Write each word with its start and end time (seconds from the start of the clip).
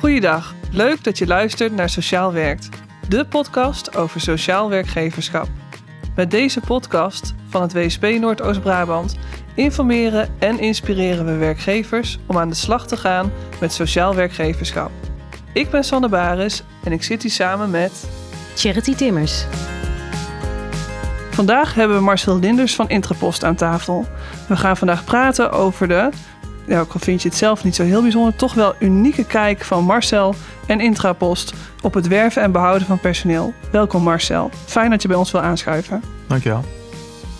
Goeiedag, 0.00 0.54
leuk 0.70 1.04
dat 1.04 1.18
je 1.18 1.26
luistert 1.26 1.72
naar 1.72 1.88
Sociaal 1.88 2.32
Werkt, 2.32 2.68
de 3.08 3.26
podcast 3.26 3.96
over 3.96 4.20
sociaal 4.20 4.68
werkgeverschap. 4.68 5.48
Met 6.14 6.30
deze 6.30 6.60
podcast 6.60 7.34
van 7.48 7.62
het 7.62 7.72
WSP 7.72 8.02
Noordoost-Brabant 8.02 9.16
informeren 9.54 10.34
en 10.38 10.58
inspireren 10.58 11.24
we 11.24 11.36
werkgevers 11.36 12.18
om 12.26 12.38
aan 12.38 12.48
de 12.48 12.54
slag 12.54 12.86
te 12.86 12.96
gaan 12.96 13.32
met 13.60 13.72
sociaal 13.72 14.14
werkgeverschap. 14.14 14.90
Ik 15.52 15.70
ben 15.70 15.84
Sanne 15.84 16.08
Baris 16.08 16.62
en 16.84 16.92
ik 16.92 17.02
zit 17.02 17.22
hier 17.22 17.30
samen 17.30 17.70
met 17.70 18.08
Charity 18.54 18.94
Timmers. 18.94 19.44
Vandaag 21.30 21.74
hebben 21.74 21.96
we 21.96 22.02
Marcel 22.02 22.38
Linders 22.38 22.74
van 22.74 22.88
Intrapost 22.88 23.44
aan 23.44 23.56
tafel. 23.56 24.06
We 24.48 24.56
gaan 24.56 24.76
vandaag 24.76 25.04
praten 25.04 25.52
over 25.52 25.88
de, 25.88 26.08
ja, 26.70 26.80
ook 26.80 26.92
al 26.92 27.00
vind 27.00 27.22
je 27.22 27.28
het 27.28 27.36
zelf 27.36 27.64
niet 27.64 27.74
zo 27.74 27.82
heel 27.82 28.02
bijzonder, 28.02 28.36
toch 28.36 28.54
wel 28.54 28.74
unieke 28.78 29.24
kijk 29.24 29.64
van 29.64 29.84
Marcel 29.84 30.34
en 30.66 30.80
Intrapost 30.80 31.54
op 31.82 31.94
het 31.94 32.08
werven 32.08 32.42
en 32.42 32.52
behouden 32.52 32.86
van 32.86 33.00
personeel. 33.00 33.54
Welkom 33.72 34.02
Marcel, 34.02 34.50
fijn 34.66 34.90
dat 34.90 35.02
je 35.02 35.08
bij 35.08 35.16
ons 35.16 35.30
wil 35.30 35.40
aanschuiven. 35.40 36.02
Dankjewel. 36.26 36.64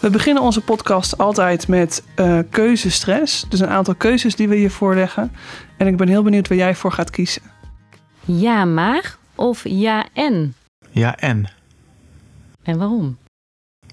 We 0.01 0.11
beginnen 0.11 0.43
onze 0.43 0.61
podcast 0.61 1.19
altijd 1.19 1.69
met 1.69 2.05
uh, 2.17 2.39
keuzestress. 2.51 3.45
Dus 3.49 3.61
een 3.61 3.69
aantal 3.69 3.95
keuzes 3.95 4.37
die 4.37 4.49
we 4.49 4.61
je 4.61 4.71
voorleggen. 4.71 5.33
En 5.77 5.87
ik 5.87 5.97
ben 5.97 6.09
heel 6.09 6.23
benieuwd 6.23 6.49
waar 6.49 6.59
jij 6.59 6.75
voor 6.75 6.93
gaat 6.93 7.11
kiezen. 7.11 7.43
Ja, 8.25 8.65
maar 8.65 9.17
of 9.35 9.61
ja 9.65 10.07
en? 10.13 10.55
Ja 10.91 11.17
en. 11.17 11.51
En 12.63 12.79
waarom? 12.79 13.17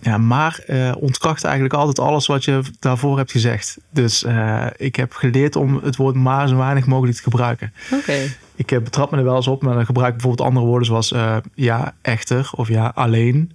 Ja, 0.02 0.18
maar 0.18 0.64
uh, 0.68 0.92
ontkracht 1.00 1.44
eigenlijk 1.44 1.74
altijd 1.74 2.00
alles 2.00 2.28
wat 2.28 2.46
je 2.46 2.62
daarvoor 2.80 3.18
hebt 3.18 3.32
gezegd. 3.32 3.78
Dus 3.92 4.24
uh, 4.24 4.68
ik 4.76 4.96
heb 4.96 5.14
geleerd 5.14 5.56
om 5.56 5.80
het 5.84 5.96
woord 5.96 6.16
maar 6.16 6.48
zo 6.48 6.58
weinig 6.58 6.86
mogelijk 6.86 7.18
te 7.18 7.24
gebruiken. 7.24 7.74
Oké. 7.86 8.02
Okay. 8.02 8.36
Ik 8.56 8.72
uh, 8.72 8.80
betrap 8.80 9.12
me 9.12 9.18
er 9.18 9.24
wel 9.24 9.36
eens 9.36 9.48
op, 9.48 9.62
maar 9.62 9.74
dan 9.74 9.86
gebruik 9.86 10.14
ik 10.14 10.14
bijvoorbeeld 10.14 10.48
andere 10.48 10.66
woorden 10.66 10.88
zoals 10.88 11.14
ja, 11.54 11.94
echter 12.02 12.50
of 12.56 12.68
ja, 12.68 12.92
alleen. 12.96 13.52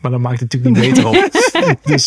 Maar 0.00 0.10
dan 0.10 0.20
maakt 0.20 0.40
het 0.40 0.52
natuurlijk 0.52 0.84
niet 0.84 0.94
beter 0.94 1.08
op. 1.08 1.30
dus, 1.92 2.06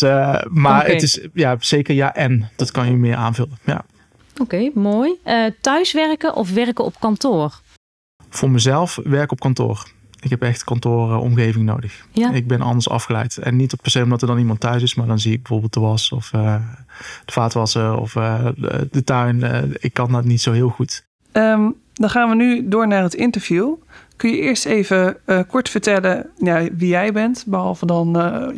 maar 0.50 0.80
okay. 0.80 0.92
het 0.92 1.02
is 1.02 1.28
ja, 1.34 1.56
zeker 1.60 1.94
ja 1.94 2.14
en. 2.14 2.50
Dat 2.56 2.70
kan 2.70 2.86
je 2.86 2.96
meer 2.96 3.16
aanvullen. 3.16 3.58
Ja. 3.64 3.84
Oké, 4.32 4.42
okay, 4.42 4.70
mooi. 4.74 5.18
thuiswerken 5.60 6.34
of 6.34 6.50
werken 6.50 6.84
op 6.84 7.00
kantoor? 7.00 7.60
Voor 8.28 8.50
mezelf 8.50 8.98
werk 9.04 9.32
op 9.32 9.40
kantoor. 9.40 9.86
Ik 10.20 10.30
heb 10.30 10.42
echt 10.42 10.64
kantooromgeving 10.64 11.64
nodig. 11.64 12.04
Ja. 12.12 12.30
Ik 12.30 12.46
ben 12.46 12.60
anders 12.60 12.88
afgeleid. 12.88 13.36
En 13.36 13.56
niet 13.56 13.76
per 13.82 13.90
se 13.90 14.02
omdat 14.02 14.22
er 14.22 14.28
dan 14.28 14.38
iemand 14.38 14.60
thuis 14.60 14.82
is, 14.82 14.94
maar 14.94 15.06
dan 15.06 15.18
zie 15.18 15.32
ik 15.32 15.38
bijvoorbeeld 15.38 15.72
de 15.72 15.80
was 15.80 16.12
of 16.12 16.32
uh, 16.34 16.54
de 17.24 17.32
vaatwassen 17.32 17.98
of 17.98 18.14
uh, 18.14 18.46
de, 18.56 18.88
de, 18.90 19.04
tuin. 19.04 19.36
Uh, 19.36 19.58
ik 19.78 19.92
kan 19.92 20.12
dat 20.12 20.24
niet 20.24 20.40
zo 20.40 20.52
heel 20.52 20.68
goed. 20.68 21.04
Um, 21.32 21.74
dan 21.92 22.10
gaan 22.10 22.28
we 22.28 22.34
nu 22.34 22.68
door 22.68 22.88
naar 22.88 23.02
het 23.02 23.14
interview. 23.14 23.74
Kun 24.16 24.30
je 24.30 24.38
eerst 24.38 24.64
even 24.64 25.16
kort 25.48 25.68
vertellen 25.68 26.26
ja, 26.38 26.68
wie 26.72 26.88
jij 26.88 27.12
bent, 27.12 27.44
behalve 27.46 27.86
dan 27.86 28.10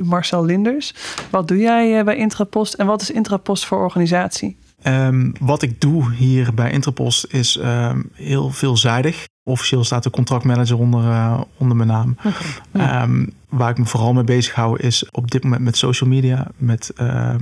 Marcel 0.04 0.44
Linders. 0.44 0.94
Wat 1.30 1.48
doe 1.48 1.58
jij 1.58 2.04
bij 2.04 2.16
Intrapost 2.16 2.74
en 2.74 2.86
wat 2.86 3.02
is 3.02 3.10
Intrapost 3.10 3.64
voor 3.64 3.78
organisatie? 3.78 4.56
Um, 4.84 5.32
wat 5.40 5.62
ik 5.62 5.80
doe 5.80 6.12
hier 6.12 6.54
bij 6.54 6.70
Intrapost 6.70 7.26
is 7.28 7.58
um, 7.62 8.10
heel 8.12 8.50
veelzijdig. 8.50 9.26
Officieel 9.44 9.84
staat 9.84 10.02
de 10.02 10.10
contractmanager 10.10 10.78
onder, 10.78 11.04
uh, 11.04 11.40
onder 11.56 11.76
mijn 11.76 11.88
naam. 11.88 12.16
Okay, 12.18 12.32
ja. 12.72 13.02
um, 13.02 13.32
waar 13.48 13.70
ik 13.70 13.78
me 13.78 13.84
vooral 13.84 14.12
mee 14.12 14.24
bezig 14.24 14.54
hou 14.54 14.78
is 14.78 15.10
op 15.10 15.30
dit 15.30 15.42
moment 15.42 15.62
met 15.62 15.76
social 15.76 16.10
media, 16.10 16.46
met 16.56 16.92
uh, 17.00 17.34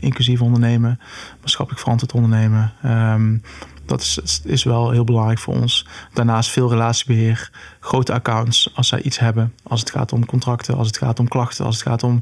inclusief 0.00 0.42
ondernemen, 0.42 1.00
maatschappelijk 1.40 1.82
verantwoord 1.82 2.12
ondernemen. 2.12 2.72
dat 3.86 4.00
is, 4.00 4.40
is 4.44 4.64
wel 4.64 4.90
heel 4.90 5.04
belangrijk 5.04 5.38
voor 5.38 5.54
ons. 5.54 5.86
Daarnaast 6.12 6.50
veel 6.50 6.70
relatiebeheer, 6.70 7.50
grote 7.80 8.12
accounts 8.12 8.70
als 8.74 8.88
zij 8.88 9.02
iets 9.02 9.18
hebben. 9.18 9.54
Als 9.62 9.80
het 9.80 9.90
gaat 9.90 10.12
om 10.12 10.26
contracten, 10.26 10.76
als 10.76 10.86
het 10.86 10.98
gaat 10.98 11.20
om 11.20 11.28
klachten, 11.28 11.64
als 11.64 11.74
het 11.74 11.86
gaat 11.88 12.02
om 12.02 12.20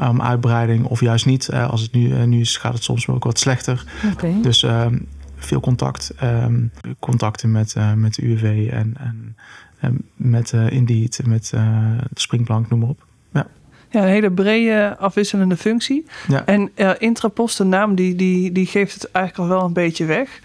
um, 0.00 0.22
uitbreiding 0.22 0.84
of 0.84 1.00
juist 1.00 1.26
niet. 1.26 1.48
Uh, 1.52 1.70
als 1.70 1.80
het 1.80 1.92
nu, 1.92 2.26
nu 2.26 2.40
is, 2.40 2.56
gaat 2.56 2.74
het 2.74 2.84
soms 2.84 3.08
ook 3.08 3.24
wat 3.24 3.38
slechter. 3.38 3.84
Okay. 4.12 4.40
Dus 4.40 4.62
um, 4.62 5.08
veel 5.38 5.60
contact. 5.60 6.14
Um, 6.22 6.70
contacten 6.98 7.50
met, 7.50 7.74
uh, 7.78 7.92
met 7.92 8.14
de 8.14 8.22
UWV 8.22 8.68
en, 8.70 8.94
en, 8.98 9.36
en 9.80 10.04
met 10.16 10.52
Indeed, 10.52 11.20
met 11.26 11.48
de 11.50 11.98
springplank, 12.14 12.68
noem 12.68 12.78
maar 12.78 12.88
op. 12.88 13.06
Ja. 13.32 13.46
Ja, 13.90 14.02
een 14.02 14.08
hele 14.08 14.30
brede 14.30 14.96
afwisselende 14.98 15.56
functie. 15.56 16.06
Ja. 16.28 16.46
En 16.46 16.70
Intrapost, 16.98 17.58
de 17.58 17.64
naam, 17.64 17.94
die, 17.94 18.14
die, 18.14 18.52
die 18.52 18.66
geeft 18.66 18.94
het 18.94 19.10
eigenlijk 19.10 19.50
al 19.50 19.56
wel 19.56 19.66
een 19.66 19.72
beetje 19.72 20.04
weg. 20.04 20.40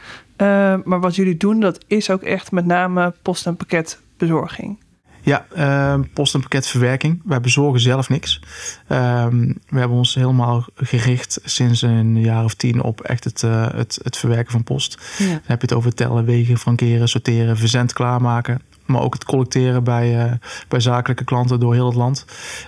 maar 0.83 0.99
wat 0.99 1.15
jullie 1.15 1.37
doen, 1.37 1.59
dat 1.59 1.83
is 1.87 2.09
ook 2.09 2.21
echt 2.21 2.51
met 2.51 2.65
name 2.65 3.13
post- 3.21 3.45
en 3.45 3.55
pakketbezorging. 3.55 4.77
Ja, 5.23 5.45
uh, 5.57 5.99
post- 6.13 6.33
en 6.33 6.39
pakketverwerking. 6.39 7.21
Wij 7.25 7.41
bezorgen 7.41 7.79
zelf 7.79 8.09
niks. 8.09 8.41
Um, 8.89 9.57
we 9.67 9.79
hebben 9.79 9.97
ons 9.97 10.15
helemaal 10.15 10.65
gericht 10.75 11.39
sinds 11.43 11.81
een 11.81 12.19
jaar 12.19 12.43
of 12.43 12.53
tien 12.53 12.81
op 12.81 13.01
echt 13.01 13.23
het, 13.23 13.41
uh, 13.41 13.67
het, 13.73 13.99
het 14.03 14.17
verwerken 14.17 14.51
van 14.51 14.63
post. 14.63 15.15
Ja. 15.17 15.27
Dan 15.27 15.39
heb 15.43 15.61
je 15.61 15.67
het 15.67 15.73
over 15.73 15.93
tellen, 15.93 16.25
wegen, 16.25 16.57
frankeren, 16.57 17.07
sorteren, 17.07 17.57
verzend 17.57 17.93
klaarmaken. 17.93 18.61
Maar 18.85 19.01
ook 19.01 19.13
het 19.13 19.25
collecteren 19.25 19.83
bij, 19.83 20.25
uh, 20.25 20.31
bij 20.67 20.79
zakelijke 20.79 21.23
klanten 21.23 21.59
door 21.59 21.73
heel 21.73 21.85
het 21.85 21.95
land. 21.95 22.25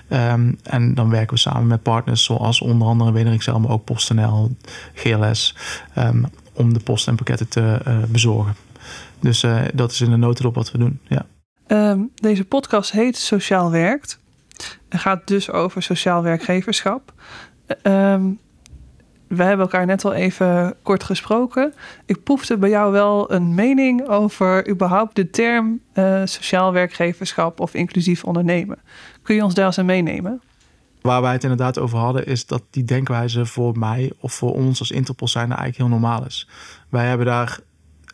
Um, 0.10 0.58
en 0.64 0.94
dan 0.94 1.10
werken 1.10 1.34
we 1.34 1.40
samen 1.40 1.68
met 1.68 1.84
partners 1.84 2.24
zoals 2.24 2.62
onder 2.62 2.88
andere 2.88 3.12
Wederikzijl, 3.12 3.60
maar 3.60 3.72
ook 3.72 3.84
PostNL, 3.84 4.56
GLS. 4.94 5.56
Um, 5.98 6.26
om 6.54 6.74
de 6.74 6.80
post 6.80 7.08
en 7.08 7.16
pakketten 7.16 7.48
te 7.48 7.82
uh, 7.88 7.98
bezorgen. 8.08 8.56
Dus 9.20 9.46
dat 9.74 9.92
is 9.92 10.02
in 10.02 10.10
de 10.10 10.18
notendop 10.18 10.56
wat 10.56 10.72
we 10.72 10.78
doen. 10.78 11.00
Ja. 11.08 11.26
Um, 11.68 12.12
deze 12.16 12.46
podcast 12.46 12.92
heet 12.92 13.18
Sociaal 13.18 13.72
Werkt. 13.72 14.20
En 14.90 15.00
gaat 15.00 15.28
dus 15.28 15.52
over 15.52 15.84
sociaal 15.84 16.24
werkgeverschap. 16.24 17.14
Um, 17.84 18.40
we 19.28 19.44
hebben 19.44 19.66
elkaar 19.66 19.86
net 19.86 20.06
al 20.06 20.14
even 20.14 20.76
kort 20.82 21.04
gesproken. 21.04 21.74
Ik 22.06 22.24
proefde 22.24 22.58
bij 22.58 22.70
jou 22.70 22.92
wel 22.92 23.32
een 23.32 23.54
mening 23.54 24.08
over 24.08 24.70
überhaupt 24.70 25.16
de 25.16 25.30
term 25.30 25.80
uh, 25.94 26.22
sociaal 26.26 26.72
werkgeverschap 26.72 27.60
of 27.60 27.74
inclusief 27.74 28.24
ondernemen. 28.24 28.78
Kun 29.22 29.36
je 29.36 29.44
ons 29.44 29.54
daar 29.54 29.66
eens 29.66 29.80
aan 29.80 29.86
meenemen? 29.86 30.42
Waar 31.02 31.22
wij 31.22 31.32
het 31.32 31.44
inderdaad 31.44 31.80
over 31.80 31.98
hadden, 31.98 32.26
is 32.26 32.46
dat 32.46 32.64
die 32.70 32.84
denkwijze 32.84 33.46
voor 33.46 33.78
mij 33.78 34.12
of 34.20 34.34
voor 34.34 34.54
ons 34.54 34.80
als 34.80 34.92
Interpol 34.92 35.28
zijn 35.28 35.48
eigenlijk 35.48 35.78
heel 35.78 35.88
normaal 35.88 36.26
is. 36.26 36.48
Wij 36.90 37.08
hebben 37.08 37.26
daar 37.26 37.60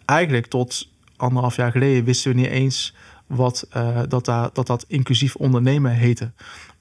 eigenlijk 0.05 0.45
tot 0.47 0.89
anderhalf 1.17 1.55
jaar 1.55 1.71
geleden 1.71 2.03
wisten 2.03 2.31
we 2.31 2.39
niet 2.39 2.49
eens 2.49 2.95
wat, 3.35 3.67
uh, 3.77 3.99
dat, 4.07 4.25
daar, 4.25 4.49
dat 4.53 4.67
dat 4.67 4.85
inclusief 4.87 5.35
ondernemen 5.35 5.91
heette. 5.91 6.31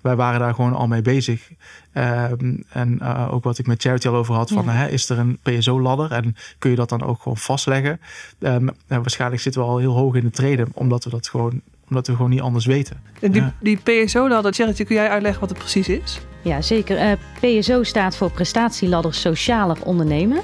Wij 0.01 0.17
waren 0.17 0.41
daar 0.41 0.55
gewoon 0.55 0.75
al 0.75 0.87
mee 0.87 1.03
bezig. 1.03 1.51
Um, 1.95 2.65
en 2.69 2.99
uh, 3.03 3.33
ook 3.33 3.45
wat 3.45 3.59
ik 3.59 3.67
met 3.67 3.83
Charity 3.83 4.09
al 4.09 4.15
over 4.15 4.35
had: 4.35 4.51
van, 4.51 4.65
ja. 4.65 4.71
hè, 4.71 4.89
is 4.89 5.09
er 5.09 5.19
een 5.19 5.39
PSO-ladder 5.43 6.13
en 6.13 6.37
kun 6.59 6.71
je 6.71 6.77
dat 6.77 6.89
dan 6.89 7.03
ook 7.03 7.23
gewoon 7.23 7.39
vastleggen? 7.39 8.01
Um, 8.39 8.69
en 8.87 9.01
waarschijnlijk 9.01 9.43
zitten 9.43 9.63
we 9.63 9.69
al 9.69 9.79
heel 9.79 9.95
hoog 9.95 10.15
in 10.15 10.25
de 10.25 10.31
treden, 10.31 10.69
omdat 10.73 11.05
we 11.05 11.11
dat 11.11 11.29
gewoon, 11.29 11.61
omdat 11.89 12.07
we 12.07 12.15
gewoon 12.15 12.31
niet 12.31 12.41
anders 12.41 12.67
weten. 12.67 13.01
En 13.21 13.33
die, 13.33 13.43
ja. 13.43 13.55
die 13.61 13.77
PSO-ladder, 13.77 14.53
Charity, 14.53 14.85
kun 14.85 14.97
jij 14.97 15.09
uitleggen 15.09 15.41
wat 15.41 15.51
het 15.51 15.59
precies 15.59 15.89
is? 15.89 16.21
Ja, 16.43 16.63
zeker. 16.63 17.19
Uh, 17.43 17.61
PSO 17.61 17.83
staat 17.83 18.17
voor 18.17 18.31
Prestatieladder 18.31 19.15
Socialer 19.15 19.83
Ondernemen. 19.85 20.43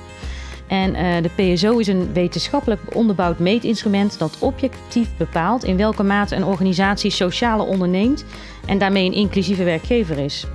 En 0.66 0.94
uh, 0.94 1.22
de 1.22 1.52
PSO 1.54 1.78
is 1.78 1.86
een 1.86 2.12
wetenschappelijk 2.12 2.94
onderbouwd 2.94 3.38
meetinstrument 3.38 4.18
dat 4.18 4.38
objectief 4.38 5.08
bepaalt 5.16 5.64
in 5.64 5.76
welke 5.76 6.02
mate 6.02 6.36
een 6.36 6.44
organisatie 6.44 7.10
sociale 7.10 7.62
onderneemt 7.62 8.24
en 8.66 8.78
daarmee 8.78 9.06
een 9.06 9.12
inclusieve 9.12 9.64
werkgever 9.64 10.18
is. 10.18 10.46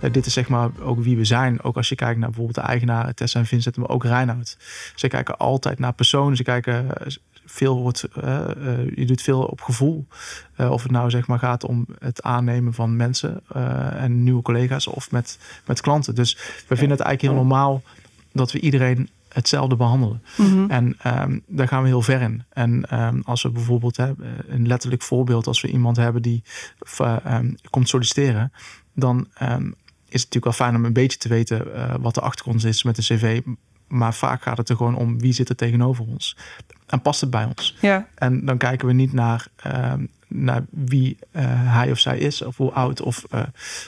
Uh, 0.00 0.12
dit 0.12 0.26
is 0.26 0.32
zeg 0.32 0.48
maar 0.48 0.70
ook 0.82 1.02
wie 1.02 1.16
we 1.16 1.24
zijn. 1.24 1.62
Ook 1.62 1.76
als 1.76 1.88
je 1.88 1.94
kijkt 1.94 2.18
naar 2.18 2.28
bijvoorbeeld 2.28 2.56
de 2.56 2.70
eigenaren 2.70 3.14
Tessa 3.14 3.38
en 3.38 3.46
Vincent, 3.46 3.76
maar 3.76 3.88
ook 3.88 4.04
Reinoud. 4.04 4.56
Ze 4.94 5.08
kijken 5.08 5.36
altijd 5.36 5.78
naar 5.78 5.92
personen. 5.92 6.36
Ze 6.36 6.42
kijken 6.42 6.86
veel 7.44 7.76
wordt, 7.76 8.08
je 8.94 9.04
doet 9.06 9.22
veel 9.22 9.42
op 9.42 9.60
gevoel. 9.60 10.06
of 10.56 10.82
het 10.82 10.92
nou 10.92 11.10
zeg 11.10 11.26
maar 11.26 11.38
gaat 11.38 11.64
om 11.64 11.86
het 11.98 12.22
aannemen 12.22 12.74
van 12.74 12.96
mensen 12.96 13.40
en 13.98 14.22
nieuwe 14.22 14.42
collega's 14.42 14.86
of 14.86 15.10
met, 15.10 15.38
met 15.66 15.80
klanten. 15.80 16.14
Dus 16.14 16.34
we 16.66 16.76
vinden 16.76 16.96
het 16.96 17.06
eigenlijk 17.06 17.22
heel 17.22 17.44
normaal 17.44 17.82
dat 18.38 18.52
we 18.52 18.60
iedereen 18.60 19.08
hetzelfde 19.28 19.76
behandelen. 19.76 20.22
Mm-hmm. 20.36 20.70
En 20.70 20.96
um, 21.06 21.42
daar 21.46 21.68
gaan 21.68 21.82
we 21.82 21.88
heel 21.88 22.02
ver 22.02 22.20
in. 22.20 22.42
En 22.48 23.00
um, 23.00 23.22
als 23.24 23.42
we 23.42 23.50
bijvoorbeeld 23.50 23.96
hè, 23.96 24.12
een 24.48 24.66
letterlijk 24.66 25.02
voorbeeld, 25.02 25.46
als 25.46 25.60
we 25.60 25.68
iemand 25.68 25.96
hebben 25.96 26.22
die 26.22 26.42
uh, 27.00 27.16
um, 27.26 27.54
komt 27.70 27.88
solliciteren, 27.88 28.52
dan 28.94 29.28
is 30.08 30.22
het 30.22 30.32
natuurlijk 30.32 30.44
wel 30.44 30.52
fijn 30.52 30.76
om 30.76 30.84
een 30.84 30.92
beetje 30.92 31.18
te 31.18 31.28
weten 31.28 31.66
uh, 31.66 31.94
wat 32.00 32.14
de 32.14 32.20
achtergrond 32.20 32.64
is 32.64 32.82
met 32.82 32.98
een 32.98 33.04
cv. 33.04 33.40
maar 33.88 34.14
vaak 34.14 34.42
gaat 34.42 34.58
het 34.58 34.68
er 34.68 34.76
gewoon 34.76 34.96
om 34.96 35.20
wie 35.20 35.32
zit 35.32 35.48
er 35.48 35.56
tegenover 35.56 36.04
ons. 36.04 36.36
En 36.88 37.02
past 37.02 37.20
het 37.20 37.30
bij 37.30 37.44
ons? 37.44 37.76
Ja, 37.80 38.06
En 38.14 38.44
dan 38.44 38.56
kijken 38.56 38.86
we 38.86 38.92
niet 38.92 39.12
naar, 39.12 39.46
ehm, 39.56 40.04
naar 40.28 40.64
wie 40.70 41.16
eh, 41.30 41.44
hij 41.48 41.90
of 41.90 41.98
zij 41.98 42.18
is, 42.18 42.42
of 42.42 42.56
hoe 42.56 42.72
oud, 42.72 43.00
of, 43.02 43.24
eh, 43.30 43.42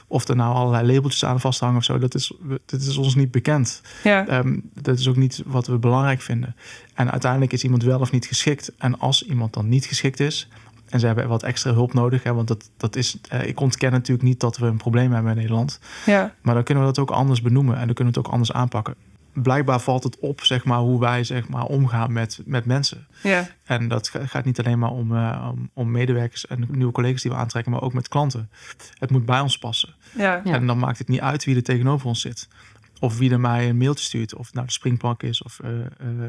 of 0.06 0.28
er 0.28 0.36
nou 0.36 0.54
allerlei 0.54 0.92
labeltjes 0.92 1.24
aan 1.24 1.40
vasthangen 1.40 1.76
of 1.76 1.84
zo. 1.84 1.98
Dat 1.98 2.14
is, 2.14 2.32
dat 2.66 2.80
is 2.80 2.96
ons 2.96 3.14
niet 3.14 3.30
bekend. 3.30 3.82
ja, 4.02 4.26
Ehm, 4.26 4.58
dat 4.74 4.98
is 4.98 5.08
ook 5.08 5.16
niet 5.16 5.42
wat 5.46 5.66
we 5.66 5.78
belangrijk 5.78 6.20
vinden. 6.20 6.56
En 6.94 7.10
uiteindelijk 7.10 7.52
is 7.52 7.64
iemand 7.64 7.82
wel 7.82 8.00
of 8.00 8.10
niet 8.12 8.26
geschikt. 8.26 8.72
En 8.78 8.98
als 8.98 9.22
iemand 9.26 9.52
dan 9.52 9.68
niet 9.68 9.84
geschikt 9.84 10.20
is, 10.20 10.48
en 10.88 11.00
ze 11.00 11.06
hebben 11.06 11.28
wat 11.28 11.42
extra 11.42 11.72
hulp 11.72 11.92
nodig, 11.92 12.22
hè, 12.22 12.34
want 12.34 12.48
dat, 12.48 12.70
dat 12.76 12.96
is, 12.96 13.16
eh, 13.28 13.46
ik 13.46 13.60
ontken 13.60 13.90
natuurlijk 13.92 14.28
niet 14.28 14.40
dat 14.40 14.56
we 14.56 14.66
een 14.66 14.76
probleem 14.76 15.12
hebben 15.12 15.30
in 15.30 15.36
Nederland. 15.38 15.80
ja, 16.06 16.34
Maar 16.40 16.54
dan 16.54 16.64
kunnen 16.64 16.84
we 16.84 16.92
dat 16.92 16.98
ook 16.98 17.10
anders 17.10 17.42
benoemen 17.42 17.74
en 17.78 17.86
dan 17.86 17.94
kunnen 17.94 18.12
we 18.12 18.18
het 18.18 18.28
ook 18.28 18.32
anders 18.34 18.52
aanpakken. 18.52 18.94
Blijkbaar 19.32 19.80
valt 19.80 20.04
het 20.04 20.18
op, 20.18 20.40
zeg 20.44 20.64
maar, 20.64 20.78
hoe 20.78 21.00
wij 21.00 21.24
zeg 21.24 21.48
maar, 21.48 21.64
omgaan 21.64 22.12
met, 22.12 22.40
met 22.44 22.64
mensen. 22.64 23.06
ja, 23.22 23.48
En 23.64 23.88
dat 23.88 24.08
ga- 24.08 24.26
gaat 24.26 24.44
niet 24.44 24.58
alleen 24.58 24.78
maar 24.78 24.90
om, 24.90 25.16
eh, 25.16 25.48
om, 25.52 25.70
om 25.74 25.90
medewerkers 25.90 26.46
en 26.46 26.66
nieuwe 26.70 26.92
collega's 26.92 27.22
die 27.22 27.30
we 27.30 27.36
aantrekken, 27.36 27.72
maar 27.72 27.82
ook 27.82 27.92
met 27.92 28.08
klanten. 28.08 28.50
Het 28.98 29.10
moet 29.10 29.26
bij 29.26 29.40
ons 29.40 29.58
passen. 29.58 29.94
ja, 30.16 30.40
Ja. 30.44 30.52
En 30.54 30.66
dan 30.66 30.78
maakt 30.78 30.98
het 30.98 31.08
niet 31.08 31.20
uit 31.20 31.44
wie 31.44 31.56
er 31.56 31.62
tegenover 31.62 32.06
ons 32.06 32.20
zit. 32.20 32.48
Of 33.00 33.18
wie 33.18 33.30
er 33.30 33.40
mij 33.40 33.68
een 33.68 33.76
mailtje 33.76 34.04
stuurt. 34.04 34.34
Of 34.34 34.46
het 34.46 34.54
nou 34.54 34.66
de 34.66 34.72
springplank 34.72 35.22
is. 35.22 35.42
Of 35.42 35.60
eh, 35.60 35.70
eh, 35.80 36.26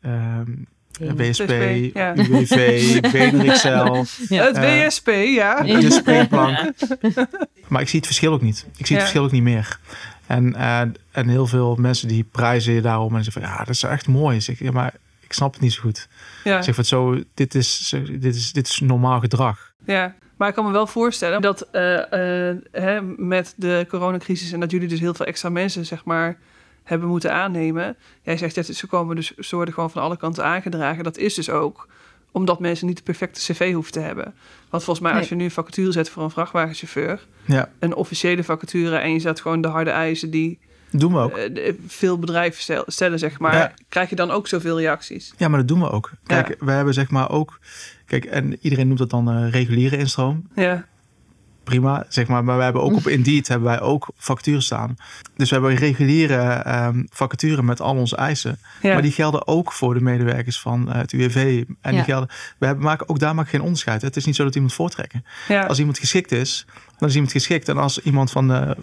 ehm, 0.00 0.50
WSP, 1.16 1.50
ja. 1.94 2.16
UWV. 2.16 3.00
Ja. 4.28 4.44
Het 4.44 4.56
Eh, 4.56 4.84
WSP, 4.86 5.06
ja. 5.34 5.62
De 5.62 5.90
springplank. 5.90 6.72
Maar 7.68 7.80
ik 7.80 7.88
zie 7.88 7.98
het 7.98 8.06
verschil 8.06 8.32
ook 8.32 8.42
niet. 8.42 8.66
Ik 8.76 8.86
zie 8.86 8.96
Ja. 8.96 9.02
het 9.02 9.10
verschil 9.10 9.22
ook 9.24 9.30
niet 9.32 9.42
meer. 9.42 9.78
En, 10.26 10.54
eh, 10.54 10.80
en 11.10 11.28
heel 11.28 11.46
veel 11.46 11.74
mensen 11.74 12.08
die 12.08 12.24
prijzen 12.24 12.72
je 12.72 12.80
daarom. 12.80 13.16
En 13.16 13.24
zeggen 13.24 13.42
van 13.42 13.50
ja, 13.50 13.58
dat 13.58 13.74
is 13.74 13.82
echt 13.82 14.08
mooi. 14.08 14.40
Zeg, 14.40 14.58
ja, 14.58 14.72
maar 14.72 14.94
ik 15.20 15.32
snap 15.32 15.52
het 15.52 15.62
niet 15.62 15.72
zo 15.72 15.80
goed. 15.80 16.08
Ja, 16.44 16.62
zeg 16.62 16.74
van 16.74 16.84
zo, 16.84 17.20
dit 17.34 17.54
is, 17.54 17.94
dit 18.10 18.34
is, 18.34 18.52
dit 18.52 18.66
is 18.66 18.80
normaal 18.80 19.20
gedrag. 19.20 19.72
ja. 19.84 20.14
Maar 20.36 20.48
ik 20.48 20.54
kan 20.54 20.64
me 20.64 20.72
wel 20.72 20.86
voorstellen 20.86 21.40
dat 21.40 21.60
eh, 21.70 22.50
eh, 22.50 22.56
hè, 22.72 23.02
met 23.02 23.54
de 23.56 23.86
coronacrisis 23.88 24.52
en 24.52 24.60
dat 24.60 24.70
jullie 24.70 24.88
dus 24.88 25.00
heel 25.00 25.14
veel 25.14 25.26
extra 25.26 25.48
mensen, 25.48 25.86
zeg 25.86 26.04
maar, 26.04 26.38
hebben 26.82 27.08
moeten 27.08 27.32
aannemen. 27.32 27.96
Jij 28.22 28.36
zegt, 28.36 28.54
ja, 28.54 28.62
ze 28.62 28.86
komen 28.86 29.16
dus, 29.16 29.34
ze 29.34 29.56
worden 29.56 29.74
gewoon 29.74 29.90
van 29.90 30.02
alle 30.02 30.16
kanten 30.16 30.44
aangedragen. 30.44 31.04
Dat 31.04 31.16
is 31.16 31.34
dus 31.34 31.50
ook 31.50 31.88
omdat 32.34 32.60
mensen 32.60 32.86
niet 32.86 32.96
de 32.96 33.02
perfecte 33.02 33.52
cv 33.52 33.72
hoeven 33.72 33.92
te 33.92 34.00
hebben. 34.00 34.34
Want 34.70 34.84
volgens 34.84 35.06
mij, 35.06 35.14
als 35.18 35.28
je 35.28 35.34
nu 35.34 35.44
een 35.44 35.50
vacature 35.50 35.92
zet 35.92 36.08
voor 36.10 36.22
een 36.22 36.30
vrachtwagenchauffeur, 36.30 37.26
Ja, 37.44 37.68
een 37.78 37.94
officiële 37.94 38.44
vacature 38.44 38.96
en 38.96 39.12
je 39.12 39.18
zet 39.20 39.40
gewoon 39.40 39.60
de 39.60 39.68
harde 39.68 39.90
eisen 39.90 40.30
die 40.30 40.58
doen 40.90 41.12
we 41.12 41.18
ook. 41.18 41.36
eh, 41.36 41.72
veel 41.86 42.18
bedrijven 42.18 42.62
stel- 42.62 42.84
stellen, 42.86 43.18
zeg 43.18 43.38
maar, 43.38 43.54
Ja. 43.56 43.72
krijg 43.88 44.10
je 44.10 44.16
dan 44.16 44.30
ook 44.30 44.46
zoveel 44.48 44.78
reacties. 44.80 45.34
Ja, 45.36 45.48
maar 45.48 45.58
dat 45.58 45.68
doen 45.68 45.80
we 45.80 45.90
ook. 45.90 46.10
Kijk, 46.26 46.48
Ja. 46.48 46.54
we 46.66 46.70
hebben 46.72 46.94
zeg 46.94 47.10
maar 47.10 47.30
ook... 47.30 47.58
Kijk, 48.06 48.24
en 48.24 48.56
iedereen 48.60 48.86
noemt 48.86 48.98
dat 48.98 49.10
dan 49.10 49.30
eh, 49.30 49.50
reguliere 49.50 49.96
instroom. 49.96 50.48
Ja, 50.54 50.86
Prima, 51.64 52.06
zeg 52.08 52.26
maar. 52.26 52.44
Maar 52.44 52.56
we 52.56 52.62
hebben 52.62 52.82
ook 52.82 52.94
op 52.96 53.08
Indeed 53.08 53.48
hebben 53.48 53.68
wij 53.68 53.80
ook 53.80 54.08
vacatures 54.16 54.64
staan. 54.64 54.96
Dus 55.36 55.48
we 55.50 55.54
hebben 55.56 55.74
reguliere 55.74 56.42
vacature 57.10 57.62
met 57.62 57.80
al 57.80 57.96
onze 57.96 58.16
eisen. 58.16 58.58
ja, 58.82 58.92
Maar 58.92 59.02
die 59.02 59.12
gelden 59.12 59.46
ook 59.46 59.72
voor 59.72 59.94
de 59.94 60.00
medewerkers 60.00 60.60
van 60.60 60.88
eh, 60.92 60.94
het 60.98 61.12
UWV. 61.12 61.64
En 61.80 61.90
Ja. 61.92 61.96
die 61.96 62.04
gelden... 62.04 62.28
We 62.58 62.66
hebben, 62.66 62.84
maken 62.84 63.08
ook 63.08 63.18
daar 63.18 63.34
maken 63.34 63.50
geen 63.50 63.60
onderscheid. 63.62 64.02
Het 64.02 64.16
is 64.16 64.24
niet 64.24 64.36
zo 64.36 64.44
dat 64.44 64.54
iemand 64.54 64.72
voortrekken. 64.72 65.24
ja, 65.48 65.66
Als 65.66 65.78
iemand 65.78 65.98
geschikt 65.98 66.32
is, 66.32 66.66
dan 66.98 67.08
is 67.08 67.14
iemand 67.14 67.32
geschikt. 67.32 67.68
En 67.68 67.76
als 67.78 67.98
iemand 68.00 68.30
van 68.30 68.48
de 68.48 68.76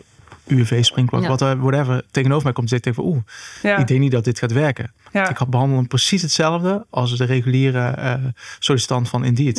UWV, 0.48 0.84
Ja. 1.22 1.28
wat 1.28 1.40
whatever, 1.40 2.04
tegenover 2.12 2.44
mij 2.44 2.54
komt 2.54 2.70
ik 2.70 2.94
van 2.94 3.04
oeh, 3.04 3.18
ja, 3.62 3.78
ik 3.78 3.88
denk 3.88 4.00
niet 4.00 4.12
dat 4.12 4.24
dit 4.24 4.40
gaat 4.40 4.52
werken. 4.52 4.92
ja, 5.12 5.30
Ik 5.30 5.38
had 5.38 5.50
behandel 5.50 5.78
hem 5.78 5.88
precies 5.88 6.22
hetzelfde 6.22 6.86
als 6.90 7.18
de 7.18 7.26
reguliere 7.26 7.88
eh, 7.88 8.14
sollicitant 8.60 9.10
van 9.10 9.24
Indeed. 9.26 9.58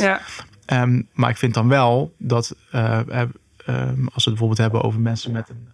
Ehm, 0.72 1.02
maar 1.12 1.30
ik 1.30 1.36
vind 1.36 1.54
dan 1.54 1.68
wel 1.68 2.14
dat 2.18 2.56
eh, 2.70 2.98
eh, 3.08 3.28
ehm, 3.66 4.04
als 4.04 4.24
we 4.24 4.30
het 4.30 4.38
bijvoorbeeld 4.38 4.58
hebben 4.58 4.82
over 4.82 5.00
mensen 5.00 5.32
met 5.32 5.48
een, 5.48 5.68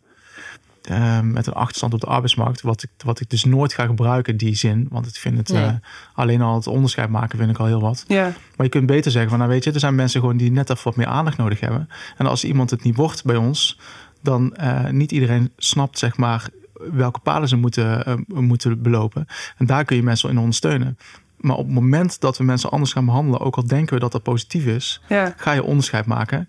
ehm, 0.83 1.31
met 1.31 1.47
een 1.47 1.53
achterstand 1.53 1.95
op 1.95 2.01
de 2.01 2.07
arbeidsmarkt, 2.07 2.61
wat 2.61 2.83
ik, 2.83 2.91
wat 3.05 3.21
ik 3.21 3.31
dus 3.31 3.45
nooit 3.45 3.73
ga 3.75 3.87
gebruiken, 3.87 4.37
die 4.37 4.55
zin. 4.55 4.87
Want 4.91 5.07
ik 5.07 5.15
vind 5.15 5.37
het 5.39 5.49
Nee. 5.49 5.65
eh, 5.65 5.73
alleen 6.15 6.43
al 6.43 6.55
het 6.55 6.67
onderscheid 6.67 7.09
maken, 7.09 7.39
vind 7.39 7.51
ik 7.51 7.59
al 7.59 7.67
heel 7.67 7.81
wat. 7.81 8.05
ja, 8.09 8.23
Maar 8.57 8.67
je 8.67 8.69
kunt 8.69 8.87
beter 8.87 9.11
zeggen 9.11 9.31
van, 9.31 9.39
nou 9.39 9.51
weet 9.51 9.65
je, 9.65 9.73
er 9.73 9.81
zijn 9.81 9.95
mensen 9.95 10.21
gewoon 10.21 10.37
die 10.37 10.51
net 10.51 10.71
even 10.71 10.85
wat 10.85 10.97
meer 10.97 11.07
aandacht 11.07 11.37
nodig 11.37 11.61
hebben. 11.61 11.89
En 12.17 12.27
als 12.27 12.45
iemand 12.45 12.71
het 12.71 12.83
niet 12.83 12.97
wordt 12.97 13.25
bij 13.25 13.37
ons, 13.37 13.79
dan 14.23 14.57
niet 14.91 15.13
iedereen 15.13 15.53
snapt, 15.57 15.99
zeg 15.99 16.17
maar, 16.17 16.49
welke 16.93 17.19
paden 17.21 17.49
ze 17.49 17.57
moeten, 17.57 18.25
moeten 18.27 18.83
belopen. 18.83 19.27
En 19.57 19.67
daar 19.67 19.85
kun 19.85 19.97
je 19.97 20.03
mensen 20.03 20.31
in 20.31 20.39
ondersteunen. 20.39 20.99
Maar 21.39 21.57
op 21.57 21.65
het 21.65 21.75
moment 21.75 22.21
dat 22.21 22.39
we 22.39 22.45
mensen 22.45 22.71
anders 22.71 22.93
gaan 22.93 23.05
behandelen, 23.05 23.41
ook 23.41 23.57
al 23.57 23.67
denken 23.67 23.95
we 23.95 24.01
dat 24.01 24.13
dat 24.13 24.23
positief 24.23 24.67
is, 24.67 25.01
ja, 25.09 25.35
ga 25.37 25.53
je 25.53 25.63
onderscheid 25.63 26.07
maken. 26.07 26.49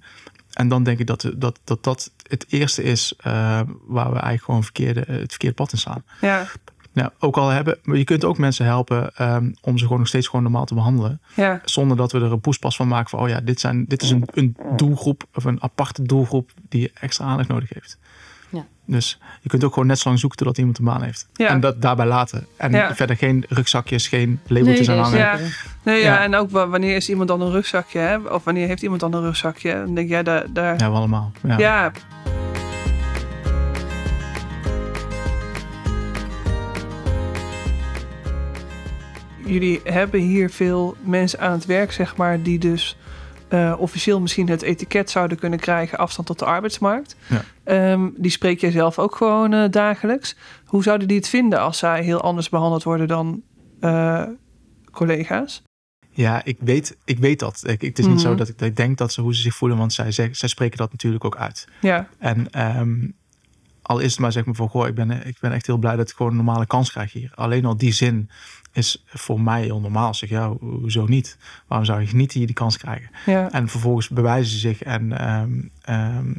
En 0.54 0.68
dan 0.68 0.84
denk 0.84 1.00
ik 1.00 1.08
dat 1.08 1.32
dat, 1.36 1.60
dat, 1.64 1.84
dat 1.84 2.12
het 2.28 2.46
eerste 2.50 2.84
is 2.84 3.14
eh, 3.18 3.34
waar 3.88 4.12
we 4.12 4.20
eigenlijk 4.20 4.44
gewoon 4.44 4.64
verkeerde, 4.64 5.00
het 5.00 5.30
verkeerde 5.30 5.56
pad 5.56 5.72
in 5.72 5.78
staan. 5.78 6.04
ja, 6.22 6.46
Nou, 6.94 7.10
ook 7.20 7.38
al 7.38 7.50
hebben, 7.50 7.78
maar 7.84 7.98
je 7.98 8.04
kunt 8.04 8.24
ook 8.24 8.38
mensen 8.38 8.66
helpen 8.66 9.16
ehm, 9.16 9.52
om 9.62 9.78
ze 9.78 9.84
gewoon 9.84 10.00
nog 10.00 10.08
steeds 10.08 10.28
gewoon 10.28 10.44
normaal 10.44 10.66
te 10.66 10.74
behandelen. 10.74 11.22
ja, 11.36 11.62
Zonder 11.66 11.98
dat 11.98 12.12
we 12.12 12.20
er 12.20 12.32
een 12.32 12.40
poespas 12.40 12.76
van 12.76 12.88
maken 12.88 13.10
van, 13.10 13.20
oh 13.20 13.30
ja, 13.30 13.42
dit, 13.42 13.60
zijn, 13.60 13.86
dit 13.88 14.02
is 14.02 14.10
een, 14.10 14.24
een 14.34 14.58
doelgroep 14.76 15.24
of 15.34 15.44
een 15.44 15.62
aparte 15.64 16.04
doelgroep 16.04 16.52
die 16.70 16.92
extra 16.94 17.26
aandacht 17.26 17.50
nodig 17.50 17.70
heeft. 17.74 17.98
Ja. 18.50 18.66
Dus 18.86 19.20
je 19.42 19.50
kunt 19.50 19.64
ook 19.64 19.74
gewoon 19.74 19.88
net 19.88 20.00
zo 20.00 20.08
lang 20.08 20.20
zoeken 20.20 20.38
totdat 20.38 20.58
iemand 20.58 20.78
een 20.78 20.86
baan 20.86 21.04
heeft. 21.04 21.28
Ja. 21.34 21.48
En 21.48 21.60
dat 21.60 21.82
daarbij 21.82 22.06
laten. 22.06 22.46
En 22.58 22.72
Ja. 22.72 22.96
verder 22.96 23.18
geen 23.18 23.46
rugzakjes, 23.50 24.08
geen 24.08 24.40
labeltjes 24.48 24.90
aan 24.90 24.98
hangen. 24.98 25.18
Ja. 25.18 25.38
Nee, 25.84 26.02
ja, 26.02 26.24
en 26.24 26.36
ook 26.36 26.52
wa- 26.52 26.68
wanneer 26.68 26.96
is 26.96 27.10
iemand 27.10 27.28
dan 27.28 27.42
een 27.42 27.52
rugzakje, 27.52 28.00
hè? 28.00 28.18
Of 28.18 28.44
wanneer 28.44 28.68
heeft 28.68 28.82
iemand 28.82 29.02
dan 29.02 29.14
een 29.14 29.22
rugzakje? 29.22 29.74
Dan 29.74 29.96
denk 29.96 30.10
jij, 30.10 30.24
daar... 30.24 30.46
daar... 30.54 30.80
Ja, 30.80 30.90
we 30.92 30.96
allemaal. 30.98 31.32
Ja. 31.48 31.58
ja. 31.58 31.92
Jullie 39.46 39.80
hebben 39.84 40.20
hier 40.20 40.50
veel 40.50 40.96
mensen 41.02 41.40
aan 41.40 41.52
het 41.52 41.66
werk, 41.66 41.92
zeg 41.92 42.16
maar, 42.16 42.42
die 42.42 42.60
dus 42.60 42.98
eh, 43.50 43.76
officieel 43.78 44.20
misschien 44.22 44.50
het 44.50 44.62
etiket 44.62 45.10
zouden 45.10 45.40
kunnen 45.40 45.60
krijgen 45.60 45.98
afstand 45.98 46.28
tot 46.28 46.40
de 46.40 46.46
arbeidsmarkt. 46.46 47.16
Ja. 47.28 47.44
Ehm, 47.64 48.10
die 48.18 48.32
spreek 48.32 48.60
jij 48.62 48.72
zelf 48.72 49.00
ook 49.00 49.16
gewoon 49.16 49.54
eh, 49.54 49.70
dagelijks. 49.70 50.36
Hoe 50.66 50.84
zouden 50.84 51.08
die 51.08 51.18
het 51.18 51.28
vinden 51.30 51.60
als 51.60 51.78
zij 51.78 52.04
heel 52.04 52.22
anders 52.22 52.50
behandeld 52.50 52.84
worden 52.84 53.08
dan 53.08 53.42
eh, 53.80 54.24
collega's? 54.92 55.62
Ja, 56.12 56.42
ik 56.46 56.58
weet, 56.60 56.98
ik 57.06 57.18
weet 57.20 57.40
dat. 57.40 57.64
Ik, 57.68 57.82
het 57.82 58.00
is 58.00 58.06
niet 58.06 58.14
Mhm. 58.16 58.24
zo 58.24 58.36
dat 58.36 58.48
ik, 58.50 58.58
dat 58.58 58.68
ik 58.68 58.76
denk 58.76 58.98
dat 58.98 59.14
ze 59.14 59.22
hoe 59.22 59.36
ze 59.36 59.42
zich 59.42 59.56
voelen, 59.56 59.78
want 59.78 59.94
zij, 59.94 60.12
zeg- 60.12 60.36
zij 60.36 60.50
spreken 60.50 60.78
dat 60.78 60.92
natuurlijk 60.92 61.26
ook 61.26 61.38
uit. 61.38 61.68
Ja, 61.82 62.08
En 62.18 62.50
ehm, 62.50 63.08
al 63.82 64.00
is 64.00 64.12
het 64.12 64.20
maar 64.20 64.32
zeg 64.32 64.46
maar 64.46 64.56
van, 64.56 64.70
goh, 64.70 64.88
ik 64.88 64.96
ben, 64.96 65.12
ik 65.28 65.38
ben 65.40 65.52
echt 65.52 65.66
heel 65.68 65.78
blij 65.78 65.96
dat 65.96 66.10
ik 66.10 66.16
gewoon 66.16 66.32
een 66.32 66.38
normale 66.38 66.66
kans 66.66 66.92
krijg 66.92 67.14
hier. 67.14 67.32
Alleen 67.36 67.66
al 67.66 67.78
die 67.78 67.92
zin 67.94 68.30
is 68.74 69.04
voor 69.06 69.42
mij 69.42 69.62
heel 69.64 69.80
normaal. 69.80 70.14
Zeg, 70.14 70.30
ja, 70.30 70.48
ho- 70.48 70.58
hoezo 70.60 71.06
niet? 71.06 71.38
Waarom 71.68 71.86
zou 71.88 72.02
je 72.02 72.16
niet 72.16 72.32
hier 72.32 72.46
die 72.46 72.56
kans 72.56 72.78
krijgen? 72.78 73.10
ja, 73.26 73.52
En 73.52 73.68
vervolgens 73.68 74.10
bewijzen 74.10 74.52
ze 74.52 74.58
zich 74.60 74.84
en 74.84 75.18
ehm, 75.20 75.62
ehm, 75.82 76.34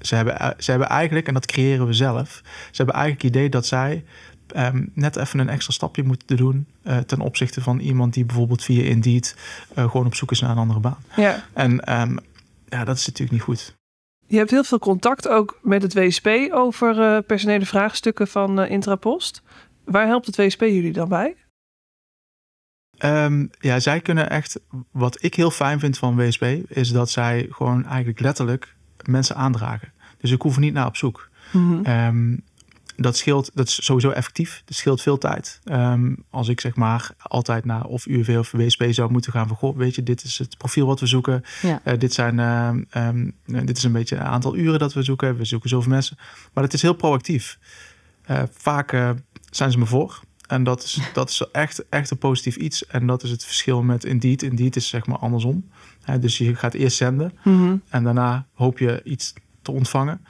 ze, 0.00 0.14
hebben, 0.14 0.38
eh, 0.38 0.50
ze 0.58 0.70
hebben 0.70 0.88
eigenlijk, 0.88 1.26
en 1.28 1.34
dat 1.34 1.46
creëren 1.46 1.86
we 1.86 1.92
zelf, 1.92 2.42
ze 2.44 2.76
hebben 2.76 2.94
eigenlijk 2.94 3.24
het 3.24 3.34
idee 3.34 3.48
dat 3.48 3.66
zij 3.66 4.04
ehm, 4.46 4.84
net 4.94 5.16
even 5.16 5.38
een 5.38 5.48
extra 5.48 5.72
stapje 5.72 6.02
moeten 6.02 6.36
doen 6.36 6.66
eh, 6.82 6.98
ten 6.98 7.20
opzichte 7.20 7.60
van 7.62 7.78
iemand 7.78 8.14
die 8.14 8.24
bijvoorbeeld 8.24 8.64
via 8.64 8.82
Indeed 8.82 9.36
eh, 9.74 9.90
gewoon 9.90 10.06
op 10.06 10.14
zoek 10.14 10.30
is 10.30 10.40
naar 10.40 10.50
een 10.50 10.56
andere 10.58 10.80
baan. 10.80 10.98
ja. 11.16 11.44
En 11.52 11.80
ja, 12.68 12.84
dat 12.84 12.96
is 12.96 13.06
natuurlijk 13.06 13.32
niet 13.32 13.42
goed. 13.42 13.74
Je 14.26 14.36
hebt 14.36 14.50
heel 14.50 14.64
veel 14.64 14.78
contact 14.78 15.28
ook 15.28 15.58
met 15.62 15.82
het 15.82 15.94
WSP 15.94 16.28
over 16.50 17.22
personele 17.22 17.66
vraagstukken 17.66 18.28
van 18.28 18.64
Intrapost. 18.66 19.42
Waar 19.84 20.06
helpt 20.06 20.26
het 20.26 20.36
WSP 20.36 20.60
jullie 20.60 20.92
dan 20.92 21.08
bij? 21.08 21.36
Ehm, 22.98 23.46
ja, 23.60 23.80
zij 23.80 24.00
kunnen 24.00 24.30
echt. 24.30 24.60
Wat 24.90 25.22
ik 25.22 25.34
heel 25.34 25.50
fijn 25.50 25.78
vind 25.78 25.98
van 25.98 26.16
WSP 26.16 26.44
is 26.68 26.90
dat 26.90 27.10
zij 27.10 27.46
gewoon 27.50 27.86
eigenlijk 27.86 28.20
letterlijk 28.20 28.74
mensen 29.04 29.36
aandragen. 29.36 29.92
Dus 30.20 30.30
ik 30.30 30.42
hoef 30.42 30.54
er 30.54 30.60
niet 30.60 30.72
naar 30.72 30.86
op 30.86 30.96
zoek. 30.96 31.28
Mhm. 31.52 31.84
Ehm, 31.84 32.36
dat 32.96 33.16
scheelt, 33.16 33.50
dat 33.54 33.68
is 33.68 33.84
sowieso 33.84 34.10
effectief. 34.10 34.62
Dat 34.64 34.76
scheelt 34.76 35.02
veel 35.02 35.18
tijd. 35.18 35.60
Ehm, 35.64 36.14
als 36.30 36.48
ik 36.48 36.60
zeg 36.60 36.76
maar 36.76 37.10
altijd 37.18 37.64
naar 37.64 37.84
of 37.84 38.06
UWV 38.06 38.36
of 38.38 38.50
WSP 38.50 38.84
zou 38.88 39.10
moeten 39.10 39.32
gaan 39.32 39.48
van, 39.48 39.56
goh, 39.56 39.76
weet 39.76 39.94
je, 39.94 40.02
dit 40.02 40.24
is 40.24 40.38
het 40.38 40.56
profiel 40.56 40.86
wat 40.86 41.00
we 41.00 41.06
zoeken. 41.06 41.42
Ja. 41.62 41.80
Eh, 41.84 41.98
dit 41.98 42.12
zijn, 42.12 42.38
ehm, 42.90 43.30
dit 43.44 43.76
is 43.76 43.82
een 43.82 43.92
beetje 43.92 44.16
het 44.16 44.24
aantal 44.24 44.56
uren 44.56 44.78
dat 44.78 44.92
we 44.92 45.02
zoeken. 45.02 45.36
We 45.36 45.44
zoeken 45.44 45.68
zoveel 45.68 45.90
mensen. 45.90 46.16
Maar 46.52 46.64
het 46.64 46.72
is 46.72 46.82
heel 46.82 46.94
proactief. 46.94 47.58
Eh, 48.22 48.42
vaak 48.52 48.92
eh, 48.92 49.10
zijn 49.50 49.70
ze 49.70 49.78
me 49.78 49.86
voor. 49.86 50.20
En 50.46 50.64
dat 50.64 50.82
is, 50.82 50.98
dat 51.12 51.30
is 51.30 51.48
echt, 51.52 51.88
echt 51.88 52.10
een 52.10 52.18
positief 52.18 52.56
iets. 52.56 52.86
En 52.86 53.06
dat 53.06 53.22
is 53.22 53.30
het 53.30 53.44
verschil 53.44 53.82
met 53.82 54.04
Indeed. 54.04 54.42
Indeed 54.42 54.76
is 54.76 54.88
zeg 54.88 55.06
maar 55.06 55.18
andersom. 55.18 55.70
Hè, 56.02 56.18
dus 56.18 56.38
je 56.38 56.54
gaat 56.54 56.74
eerst 56.74 56.96
zenden. 56.96 57.32
En 57.88 58.04
daarna 58.04 58.46
hoop 58.54 58.78
je 58.78 59.00
iets 59.04 59.32
te 59.62 59.70
ontvangen. 59.72 60.24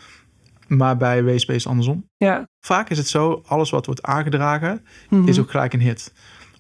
Maar 0.67 0.97
bij 0.97 1.25
WSP 1.25 1.51
is 1.51 1.67
andersom. 1.67 2.09
Ja, 2.17 2.49
vaak 2.61 2.91
is 2.91 2.99
het 2.99 3.09
zo, 3.09 3.43
alles 3.47 3.71
wat 3.71 3.87
wordt 3.87 4.03
aangedragen, 4.03 4.85
Mhm. 5.11 5.29
is 5.29 5.39
ook 5.39 5.51
gelijk 5.51 5.73
een 5.73 5.81
hit. 5.81 6.13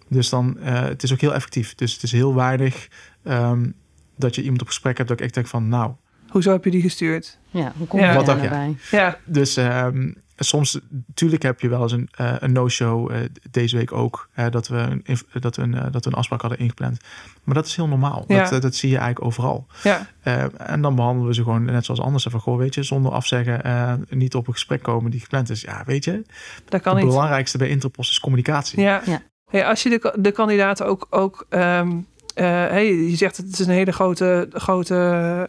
Dus 0.08 0.28
dan, 0.28 0.58
eh, 0.58 0.80
het 0.82 1.02
is 1.02 1.12
ook 1.12 1.20
heel 1.20 1.34
effectief. 1.34 1.74
Dus 1.74 1.92
het 1.92 2.02
is 2.02 2.12
heel 2.12 2.34
weinig 2.34 2.88
ehm, 3.22 3.70
dat 4.16 4.34
je 4.34 4.42
iemand 4.42 4.60
op 4.60 4.66
gesprek 4.66 4.96
hebt 4.96 5.08
dat 5.08 5.18
ik 5.18 5.24
echt 5.24 5.34
denk 5.34 5.46
van, 5.46 5.68
nou, 5.68 5.92
Hoezo 6.28 6.52
heb 6.52 6.64
je 6.64 6.70
die 6.70 6.80
gestuurd? 6.82 7.38
Ja, 7.50 7.72
hoe 7.76 7.86
kom 7.86 8.00
Ja. 8.00 8.08
je 8.10 8.16
Wat 8.16 8.26
daar 8.26 8.36
dacht 8.38 8.50
nou 8.50 8.76
bij? 8.90 8.98
Ja, 8.98 9.18
Dus 9.24 9.56
ehm, 9.56 10.12
soms, 10.36 10.78
natuurlijk 11.06 11.42
heb 11.42 11.60
je 11.60 11.68
wel 11.68 11.82
eens 11.82 11.92
een, 11.92 12.08
eh, 12.16 12.34
een 12.38 12.52
no-show. 12.52 13.10
eh, 13.10 13.18
deze 13.50 13.76
week 13.76 13.92
ook. 13.92 14.28
hè, 14.32 14.50
dat, 14.50 14.68
we 14.68 14.76
een, 14.76 15.18
dat, 15.40 15.56
we 15.56 15.62
een, 15.62 15.74
eh, 15.74 15.92
dat 15.92 16.04
we 16.04 16.10
een 16.10 16.16
afspraak 16.16 16.40
hadden 16.40 16.58
ingepland. 16.58 16.98
Maar 17.44 17.54
dat 17.54 17.66
is 17.66 17.76
heel 17.76 17.88
normaal. 17.88 18.24
Ja. 18.28 18.50
Dat, 18.50 18.62
dat 18.62 18.74
zie 18.74 18.88
je 18.90 18.96
eigenlijk 18.96 19.26
overal. 19.26 19.66
ja, 19.82 20.06
Eh, 20.22 20.44
en 20.70 20.82
dan 20.82 20.94
behandelen 20.94 21.28
we 21.28 21.34
ze 21.34 21.42
gewoon 21.42 21.64
net 21.64 21.84
zoals 21.84 22.00
anders. 22.00 22.26
Van, 22.30 22.40
goh, 22.40 22.56
weet 22.58 22.74
je, 22.74 22.82
zonder 22.82 23.12
afzeggen, 23.12 23.64
eh, 23.64 23.92
niet 24.08 24.34
op 24.34 24.46
een 24.46 24.52
gesprek 24.52 24.82
komen 24.82 25.10
die 25.10 25.20
gepland 25.20 25.50
is. 25.50 25.60
Ja, 25.60 25.82
weet 25.86 26.04
je, 26.04 26.22
dat 26.68 26.80
kan 26.80 26.94
het 26.94 27.02
niet. 27.04 27.12
belangrijkste 27.12 27.58
bij 27.58 27.68
Interpost 27.68 28.10
is 28.10 28.20
communicatie. 28.20 28.80
Ja. 28.80 29.02
Ja. 29.06 29.22
Hey, 29.50 29.66
als 29.66 29.82
je 29.82 29.88
de, 29.88 30.14
de 30.20 30.32
kandidaten 30.32 30.86
ook, 30.86 31.06
ook 31.10 31.46
ehm, 31.48 31.98
eh, 32.36 32.44
hey, 32.44 32.94
je 32.94 33.16
zegt 33.16 33.36
het 33.36 33.52
is 33.52 33.58
een 33.66 33.72
hele 33.72 33.92
grote, 33.92 34.48
grote 34.52 34.94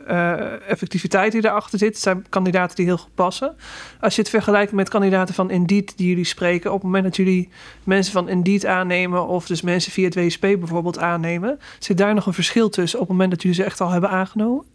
eh, 0.07 0.69
effectiviteit 0.69 1.31
die 1.31 1.45
erachter 1.45 1.79
zit. 1.79 1.93
Het 1.93 2.01
zijn 2.03 2.25
kandidaten 2.29 2.75
die 2.75 2.85
heel 2.85 2.97
goed 2.97 3.15
passen. 3.15 3.55
Als 3.99 4.15
je 4.15 4.21
het 4.21 4.29
vergelijkt 4.29 4.71
met 4.71 4.89
kandidaten 4.89 5.35
van 5.35 5.51
Indeed 5.51 5.97
die 5.97 6.07
jullie 6.07 6.23
spreken, 6.25 6.69
op 6.69 6.75
het 6.75 6.85
moment 6.85 7.03
dat 7.03 7.15
jullie 7.15 7.49
mensen 7.83 8.13
van 8.13 8.29
Indeed 8.29 8.65
aannemen 8.65 9.27
of 9.27 9.47
dus 9.47 9.61
mensen 9.61 9.91
via 9.91 10.05
het 10.05 10.15
WSP 10.15 10.41
bijvoorbeeld 10.41 10.99
aannemen, 10.99 11.59
zit 11.79 11.97
daar 11.97 12.13
nog 12.13 12.25
een 12.25 12.33
verschil 12.33 12.69
tussen 12.69 12.99
op 12.99 13.07
het 13.07 13.13
moment 13.13 13.31
dat 13.31 13.41
jullie 13.41 13.57
ze 13.57 13.63
echt 13.63 13.81
al 13.81 13.89
hebben 13.89 14.09
aangenomen? 14.09 14.65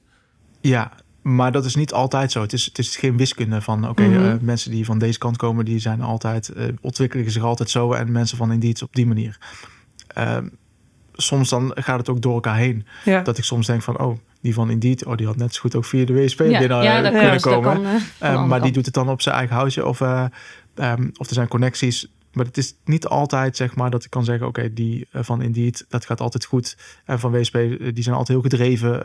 Ja, 0.61 0.93
maar 1.23 1.53
dat 1.53 1.65
is 1.65 1.75
niet 1.75 1.93
altijd 1.93 2.33
zo. 2.33 2.41
Het 2.41 2.53
is, 2.53 2.65
het 2.65 2.79
is 2.79 2.97
geen 2.97 3.17
wiskunde 3.17 3.61
van, 3.61 3.89
oké, 3.89 4.03
Mhm. 4.09 4.25
eh, 4.25 4.35
mensen 4.41 4.71
die 4.71 4.85
van 4.85 4.99
deze 4.99 5.19
kant 5.19 5.37
komen, 5.37 5.65
die 5.65 5.79
zijn 5.79 6.01
altijd, 6.03 6.49
eh, 6.49 6.67
ontwikkelen 6.81 7.31
zich 7.31 7.43
altijd 7.43 7.71
zo. 7.71 7.93
En 7.93 8.13
mensen 8.13 8.37
van 8.37 8.53
Indeed 8.53 8.83
op 8.83 8.95
die 8.95 9.07
manier. 9.07 9.39
Ehm, 10.07 10.49
soms 11.23 11.49
dan 11.49 11.73
gaat 11.75 11.99
het 11.99 12.09
ook 12.09 12.23
door 12.23 12.35
elkaar 12.35 12.57
heen. 12.57 12.87
Ja, 13.05 13.21
Dat 13.21 13.39
ik 13.39 13.45
soms 13.45 13.67
denk 13.67 13.83
van, 13.83 13.99
oh, 13.99 14.17
die 14.41 14.55
van 14.55 14.71
Indeed, 14.71 15.05
oh, 15.05 15.17
die 15.17 15.27
had 15.27 15.37
net 15.37 15.55
zo 15.55 15.61
goed 15.61 15.77
ook 15.77 15.85
via 15.85 16.05
de 16.05 16.13
WSP 16.13 16.41
Ja, 16.41 16.59
binnen 16.59 16.83
ja, 16.83 16.97
eh, 16.97 17.03
dat 17.03 17.13
kunnen 17.13 17.41
komen. 17.41 17.83
kan, 17.83 17.85
eh, 17.87 17.95
Eh, 17.95 18.29
andere 18.29 18.47
maar 18.47 18.63
die 18.63 18.73
doet 18.73 18.85
het 18.85 18.95
dan 18.95 19.09
op 19.09 19.21
zijn 19.23 19.35
eigen 19.35 19.57
houtje. 19.57 19.87
Of, 19.87 20.01
eh, 20.01 20.25
ehm, 20.75 21.09
of 21.17 21.29
er 21.29 21.35
zijn 21.35 21.49
connecties. 21.49 22.13
Maar 22.33 22.45
het 22.45 22.57
is 22.57 22.75
niet 22.85 23.07
altijd, 23.07 23.57
zeg 23.57 23.75
maar, 23.75 23.91
dat 23.91 24.05
ik 24.05 24.11
kan 24.11 24.25
zeggen... 24.25 24.47
oké, 24.47 24.73
die 24.73 25.09
van 25.13 25.43
Indeed, 25.43 25.85
dat 25.89 26.07
gaat 26.07 26.21
altijd 26.21 26.45
goed. 26.45 26.77
En 27.05 27.19
van 27.21 27.31
WSP, 27.31 27.53
die 27.79 28.03
zijn 28.03 28.17
altijd 28.17 28.29
heel 28.29 28.41
gedreven. 28.51 29.01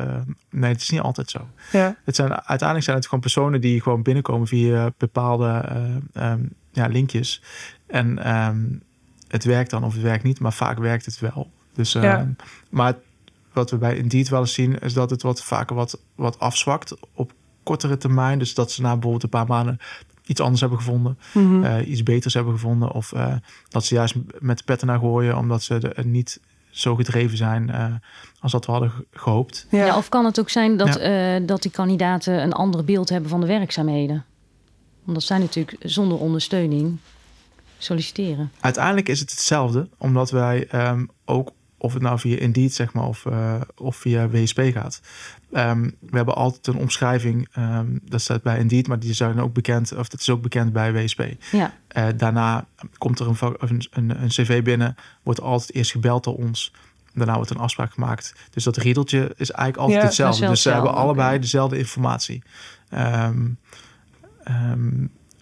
Nee, 0.49 0.71
het 0.71 0.81
is 0.81 0.89
niet 0.89 1.01
altijd 1.01 1.29
zo. 1.29 1.47
ja, 1.71 1.95
Het 2.03 2.15
zijn, 2.15 2.33
uiteindelijk 2.33 2.83
zijn 2.83 2.97
het 2.97 3.05
gewoon 3.05 3.19
personen 3.19 3.61
die 3.61 3.81
gewoon 3.81 4.01
binnenkomen... 4.01 4.47
via 4.47 4.91
bepaalde 4.97 5.47
eh, 5.47 6.31
ehm, 6.31 6.41
ja, 6.71 6.87
linkjes. 6.87 7.41
En 7.87 8.23
ehm, 8.23 8.65
het 9.27 9.43
werkt 9.43 9.69
dan 9.69 9.83
of 9.83 9.93
het 9.93 10.01
werkt 10.01 10.23
niet. 10.23 10.39
Maar 10.39 10.53
vaak 10.53 10.77
werkt 10.77 11.05
het 11.05 11.19
wel. 11.19 11.51
Dus, 11.77 11.91
Ja. 11.91 12.17
ehm, 12.17 12.29
Maar 12.69 12.95
wat 13.53 13.71
we 13.71 13.77
bij 13.77 13.97
Indeed 13.97 14.29
wel 14.29 14.39
eens 14.39 14.53
zien... 14.53 14.79
is 14.79 14.93
dat 14.93 15.09
het 15.09 15.21
wat 15.21 15.43
vaker 15.43 15.75
wat, 15.75 15.99
wat 16.15 16.39
afzwakt 16.39 16.95
op 17.13 17.31
kortere 17.63 17.97
termijn. 17.97 18.39
Dus 18.39 18.53
dat 18.53 18.71
ze 18.71 18.81
na 18.81 18.91
bijvoorbeeld 18.91 19.23
een 19.23 19.29
paar 19.29 19.47
maanden 19.47 19.77
iets 20.25 20.41
anders 20.41 20.61
hebben 20.61 20.77
gevonden. 20.79 21.17
Mhm. 21.33 21.63
eh, 21.63 21.87
iets 21.89 22.03
beters 22.03 22.33
hebben 22.33 22.53
gevonden. 22.53 22.91
Of 22.91 23.11
eh, 23.13 23.33
dat 23.69 23.85
ze 23.85 23.93
juist 23.95 24.15
met 24.39 24.57
de 24.57 24.63
petten 24.63 24.87
naar 24.87 24.99
gooien... 24.99 25.37
omdat 25.37 25.63
ze 25.63 25.75
er 25.95 26.05
niet 26.05 26.39
zo 26.69 26.95
gedreven 26.95 27.37
zijn 27.37 27.69
eh, 27.69 27.85
als 28.39 28.51
dat 28.51 28.65
we 28.65 28.71
hadden 28.71 28.89
ge- 28.89 29.05
gehoopt. 29.11 29.67
ja. 29.71 29.85
Ja, 29.85 29.97
of 29.97 30.09
kan 30.09 30.25
het 30.25 30.39
ook 30.39 30.49
zijn 30.49 30.77
dat, 30.77 30.87
Ja. 30.93 31.35
eh, 31.37 31.47
dat 31.47 31.61
die 31.61 31.71
kandidaten 31.71 32.43
een 32.43 32.53
ander 32.53 32.83
beeld 32.83 33.09
hebben 33.09 33.29
van 33.29 33.39
de 33.41 33.47
werkzaamheden? 33.47 34.25
Want 35.03 35.17
dat 35.19 35.27
zijn 35.27 35.41
natuurlijk 35.41 35.77
zonder 35.79 36.17
ondersteuning 36.17 36.97
solliciteren. 37.77 38.51
Uiteindelijk 38.59 39.09
is 39.09 39.19
het 39.19 39.31
hetzelfde, 39.31 39.89
omdat 39.97 40.31
wij 40.31 40.67
ehm, 40.67 41.05
ook, 41.25 41.51
of 41.77 41.93
het 41.93 42.01
nou 42.01 42.19
via 42.19 42.37
Indeed 42.37 42.73
zeg 42.73 42.93
maar, 42.93 43.07
of, 43.07 43.25
eh, 43.25 43.53
of 43.75 43.95
via 43.95 44.29
WSP 44.29 44.59
gaat. 44.73 45.01
ehm, 45.51 45.81
we 45.99 46.17
hebben 46.17 46.35
altijd 46.35 46.67
een 46.67 46.75
omschrijving, 46.75 47.47
ehm, 47.51 47.85
dat 48.03 48.21
staat 48.21 48.41
bij 48.43 48.59
Indeed, 48.59 48.87
maar 48.87 48.99
die 48.99 49.13
zijn 49.13 49.39
ook 49.41 49.53
bekend, 49.53 49.91
of 49.95 50.07
dat 50.07 50.19
is 50.19 50.29
ook 50.29 50.41
bekend 50.41 50.73
bij 50.73 50.93
WSP. 50.93 51.23
Ja, 51.51 51.73
Eh, 51.87 52.05
daarna 52.17 52.65
komt 52.97 53.19
er 53.19 53.27
een, 53.27 53.37
een, 53.59 53.87
een, 53.91 54.21
een 54.21 54.27
cv 54.27 54.63
binnen, 54.63 54.95
wordt 55.23 55.41
altijd 55.41 55.73
eerst 55.73 55.91
gebeld 55.91 56.23
door 56.23 56.35
ons. 56.37 56.73
Daarna 57.13 57.35
wordt 57.35 57.49
een 57.49 57.57
afspraak 57.57 57.93
gemaakt. 57.93 58.33
Dus 58.49 58.63
dat 58.63 58.77
riedeltje 58.77 59.33
is 59.37 59.51
eigenlijk 59.51 59.77
altijd 59.77 59.97
Ja, 59.99 60.05
hetzelfde. 60.05 60.47
Dus 60.47 60.61
ze 60.61 60.69
hebben 60.71 60.93
allebei 60.93 61.39
dezelfde 61.39 61.77
informatie. 61.77 62.43
Ehm, 62.89 63.45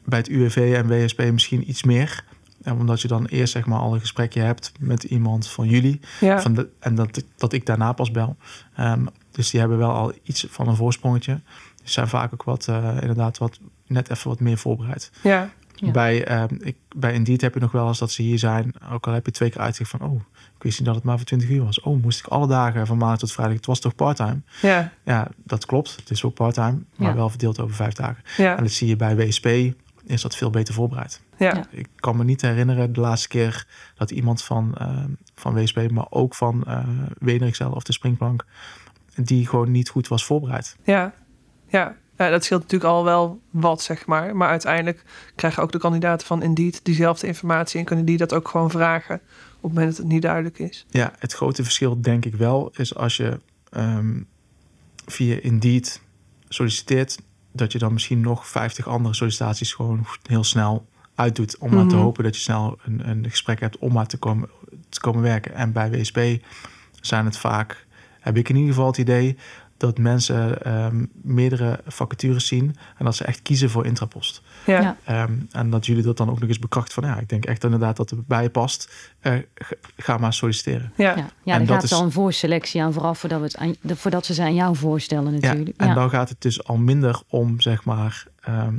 bij 0.05 0.19
het 0.19 0.27
UWV 0.27 0.73
en 0.75 0.87
WSP 0.87 1.31
misschien 1.31 1.69
iets 1.69 1.83
meer. 1.83 2.23
Omdat 2.71 3.01
je 3.01 3.07
dan 3.07 3.25
eerst 3.25 3.53
zeg 3.53 3.65
maar 3.65 3.79
al 3.79 3.93
een 3.93 3.99
gesprekje 3.99 4.41
hebt 4.41 4.71
met 4.79 5.03
iemand 5.03 5.47
van 5.47 5.67
jullie. 5.67 5.99
ja. 6.19 6.41
Van 6.41 6.53
de, 6.53 6.69
en 6.79 6.95
dat, 6.95 7.17
ik- 7.17 7.25
dat 7.37 7.53
ik 7.53 7.65
daarna 7.65 7.91
pas 7.93 8.11
bel. 8.11 8.35
Ehm, 8.75 9.05
dus 9.31 9.49
die 9.49 9.59
hebben 9.59 9.77
wel 9.77 9.91
al 9.91 10.13
iets 10.23 10.45
van 10.49 10.67
een 10.67 10.75
voorsprongetje. 10.75 11.41
Dus 11.83 11.93
zijn 11.93 12.07
vaak 12.07 12.33
ook 12.33 12.43
wat, 12.43 12.67
eh, 12.67 12.89
inderdaad, 13.01 13.37
wat, 13.37 13.59
net 13.87 14.09
even 14.09 14.29
wat 14.29 14.39
meer 14.39 14.57
voorbereid. 14.57 15.11
ja. 15.23 15.49
Ja. 15.77 15.91
Bij, 15.91 16.25
ehm, 16.25 16.55
ik, 16.59 16.75
bij 16.95 17.13
Indeed 17.13 17.41
heb 17.41 17.53
je 17.53 17.59
nog 17.59 17.71
wel 17.71 17.87
eens 17.87 17.99
dat 17.99 18.11
ze 18.11 18.21
hier 18.21 18.39
zijn. 18.39 18.73
Ook 18.91 19.07
al 19.07 19.13
heb 19.13 19.25
je 19.25 19.31
twee 19.31 19.49
keer 19.49 19.61
uitzicht 19.61 19.89
van... 19.89 20.01
oh, 20.01 20.21
ik 20.57 20.63
wist 20.63 20.77
niet 20.77 20.87
dat 20.87 20.95
het 20.95 21.03
maar 21.03 21.17
voor 21.17 21.25
20 21.25 21.49
uur 21.49 21.63
was. 21.63 21.79
Oh, 21.81 22.01
moest 22.03 22.19
ik 22.19 22.25
alle 22.27 22.47
dagen 22.47 22.87
van 22.87 22.97
maandag 22.97 23.17
tot 23.19 23.31
vrijdag... 23.31 23.55
het 23.55 23.65
was 23.65 23.79
toch 23.79 23.95
parttime? 23.95 24.41
ja. 24.61 24.91
Ja, 25.03 25.27
dat 25.43 25.65
klopt. 25.65 25.95
Het 25.95 26.09
is 26.09 26.23
ook 26.23 26.33
parttime, 26.33 26.77
maar 26.95 27.09
Ja. 27.09 27.15
wel 27.15 27.29
verdeeld 27.29 27.59
over 27.59 27.75
vijf 27.75 27.93
dagen. 27.93 28.23
ja. 28.37 28.57
En 28.57 28.63
dat 28.63 28.71
zie 28.71 28.87
je 28.87 28.95
bij 28.95 29.15
WSP, 29.15 29.47
is 30.05 30.21
dat 30.21 30.35
veel 30.35 30.49
beter 30.49 30.73
voorbereid. 30.73 31.21
ja. 31.37 31.65
Ik 31.69 31.87
kan 31.95 32.17
me 32.17 32.23
niet 32.23 32.41
herinneren 32.41 32.93
de 32.93 32.99
laatste 32.99 33.27
keer 33.27 33.67
dat 33.95 34.11
iemand 34.11 34.43
van, 34.43 34.75
ehm, 34.77 35.09
van 35.35 35.53
WSP... 35.53 35.91
maar 35.91 36.07
ook 36.09 36.35
van 36.35 36.63
uh, 36.67 37.71
of 37.71 37.83
de 37.83 37.93
Springplank... 37.93 38.45
die 39.15 39.47
gewoon 39.47 39.71
niet 39.71 39.89
goed 39.89 40.07
was 40.07 40.25
voorbereid. 40.25 40.77
Ja, 40.83 41.13
ja. 41.67 41.95
ja, 42.17 42.29
dat 42.29 42.43
scheelt 42.43 42.61
natuurlijk 42.61 42.91
al 42.91 43.03
wel 43.03 43.39
wat, 43.49 43.81
zeg 43.81 44.05
maar. 44.05 44.35
Maar 44.35 44.49
uiteindelijk 44.49 45.03
krijgen 45.35 45.63
ook 45.63 45.71
de 45.71 45.79
kandidaten 45.79 46.27
van 46.27 46.43
Indeed 46.43 46.79
diezelfde 46.83 47.27
informatie... 47.27 47.79
en 47.79 47.85
kunnen 47.85 48.05
die 48.05 48.17
dat 48.17 48.33
ook 48.33 48.47
gewoon 48.47 48.71
vragen 48.71 49.15
op 49.15 49.61
het 49.61 49.73
moment 49.73 49.89
dat 49.89 49.97
het 49.97 50.07
niet 50.07 50.21
duidelijk 50.21 50.59
is. 50.59 50.85
Ja, 50.89 51.13
het 51.19 51.33
grote 51.33 51.63
verschil 51.63 52.01
denk 52.01 52.25
ik 52.25 52.35
wel 52.35 52.71
is 52.75 52.95
als 52.95 53.17
je 53.17 53.39
ehm, 53.69 54.21
via 55.05 55.39
Indeed 55.41 56.01
solliciteert, 56.47 57.19
dat 57.55 57.71
je 57.71 57.77
dan 57.79 57.93
misschien 57.93 58.19
nog 58.21 58.47
50 58.47 58.87
andere 58.87 59.15
sollicitaties 59.15 59.73
gewoon 59.73 60.05
heel 60.27 60.43
snel 60.43 60.85
uitdoet. 61.15 61.57
Om 61.57 61.73
maar 61.73 61.87
te 61.87 61.95
Mhm. 61.95 62.03
hopen 62.03 62.23
dat 62.23 62.35
je 62.35 62.41
snel 62.41 62.77
een, 62.83 63.09
een 63.09 63.29
gesprek 63.29 63.59
hebt 63.59 63.77
om 63.77 63.93
maar 63.93 64.07
te 64.07 64.17
komen, 64.17 64.49
te 64.89 64.99
komen 64.99 65.21
werken. 65.21 65.53
En 65.55 65.71
bij 65.71 65.89
WSP 65.91 66.19
zijn 67.01 67.25
het 67.25 67.37
vaak, 67.37 67.85
heb 68.19 68.37
ik 68.37 68.49
in 68.49 68.55
ieder 68.55 68.73
geval 68.73 68.87
het 68.87 68.97
idee, 68.97 69.37
dat 69.77 69.97
mensen 69.97 70.61
ehm, 70.63 71.05
meerdere 71.21 71.79
vacatures 71.87 72.47
zien 72.47 72.75
en 72.97 73.05
dat 73.05 73.15
ze 73.15 73.23
echt 73.23 73.41
kiezen 73.41 73.69
voor 73.69 73.85
Intrapost. 73.85 74.41
Ja, 74.65 74.81
Ja. 74.81 74.97
Ehm, 75.03 75.33
en 75.51 75.69
dat 75.69 75.85
jullie 75.85 76.03
dat 76.03 76.17
dan 76.17 76.29
ook 76.29 76.39
nog 76.39 76.49
eens 76.49 76.59
bekrachtigen 76.59 77.01
van 77.03 77.11
ja, 77.11 77.19
ik 77.19 77.29
denk 77.29 77.45
echt 77.45 77.63
inderdaad 77.63 77.97
dat 77.97 78.09
het 78.09 78.27
bij 78.27 78.43
je 78.43 78.49
past. 78.49 79.13
Eh, 79.19 79.33
ga- 79.97 80.17
maar 80.17 80.33
solliciteren. 80.33 80.91
ja. 80.97 81.15
ja. 81.17 81.29
ja 81.43 81.53
En 81.53 81.61
er 81.61 81.67
dat 81.67 81.75
gaat 81.75 81.83
is- 81.83 81.93
al 81.93 82.03
een 82.03 82.11
voorselectie 82.11 82.81
aan 82.83 82.93
vooraf 82.93 83.19
voordat, 83.19 83.39
we 83.39 83.45
het 83.45 83.57
aan, 83.57 83.75
de- 83.81 83.95
voordat 83.95 84.25
ze 84.25 84.33
ze 84.33 84.41
aan 84.41 84.53
jou 84.55 84.75
voorstellen 84.75 85.33
Ja, 85.33 85.39
natuurlijk. 85.39 85.77
en 85.77 85.87
Ja, 85.87 85.93
dan 85.93 86.09
gaat 86.09 86.29
het 86.29 86.41
dus 86.41 86.63
al 86.63 86.77
minder 86.77 87.21
om 87.27 87.61
zeg 87.61 87.83
maar 87.83 88.25
ehm, 88.41 88.77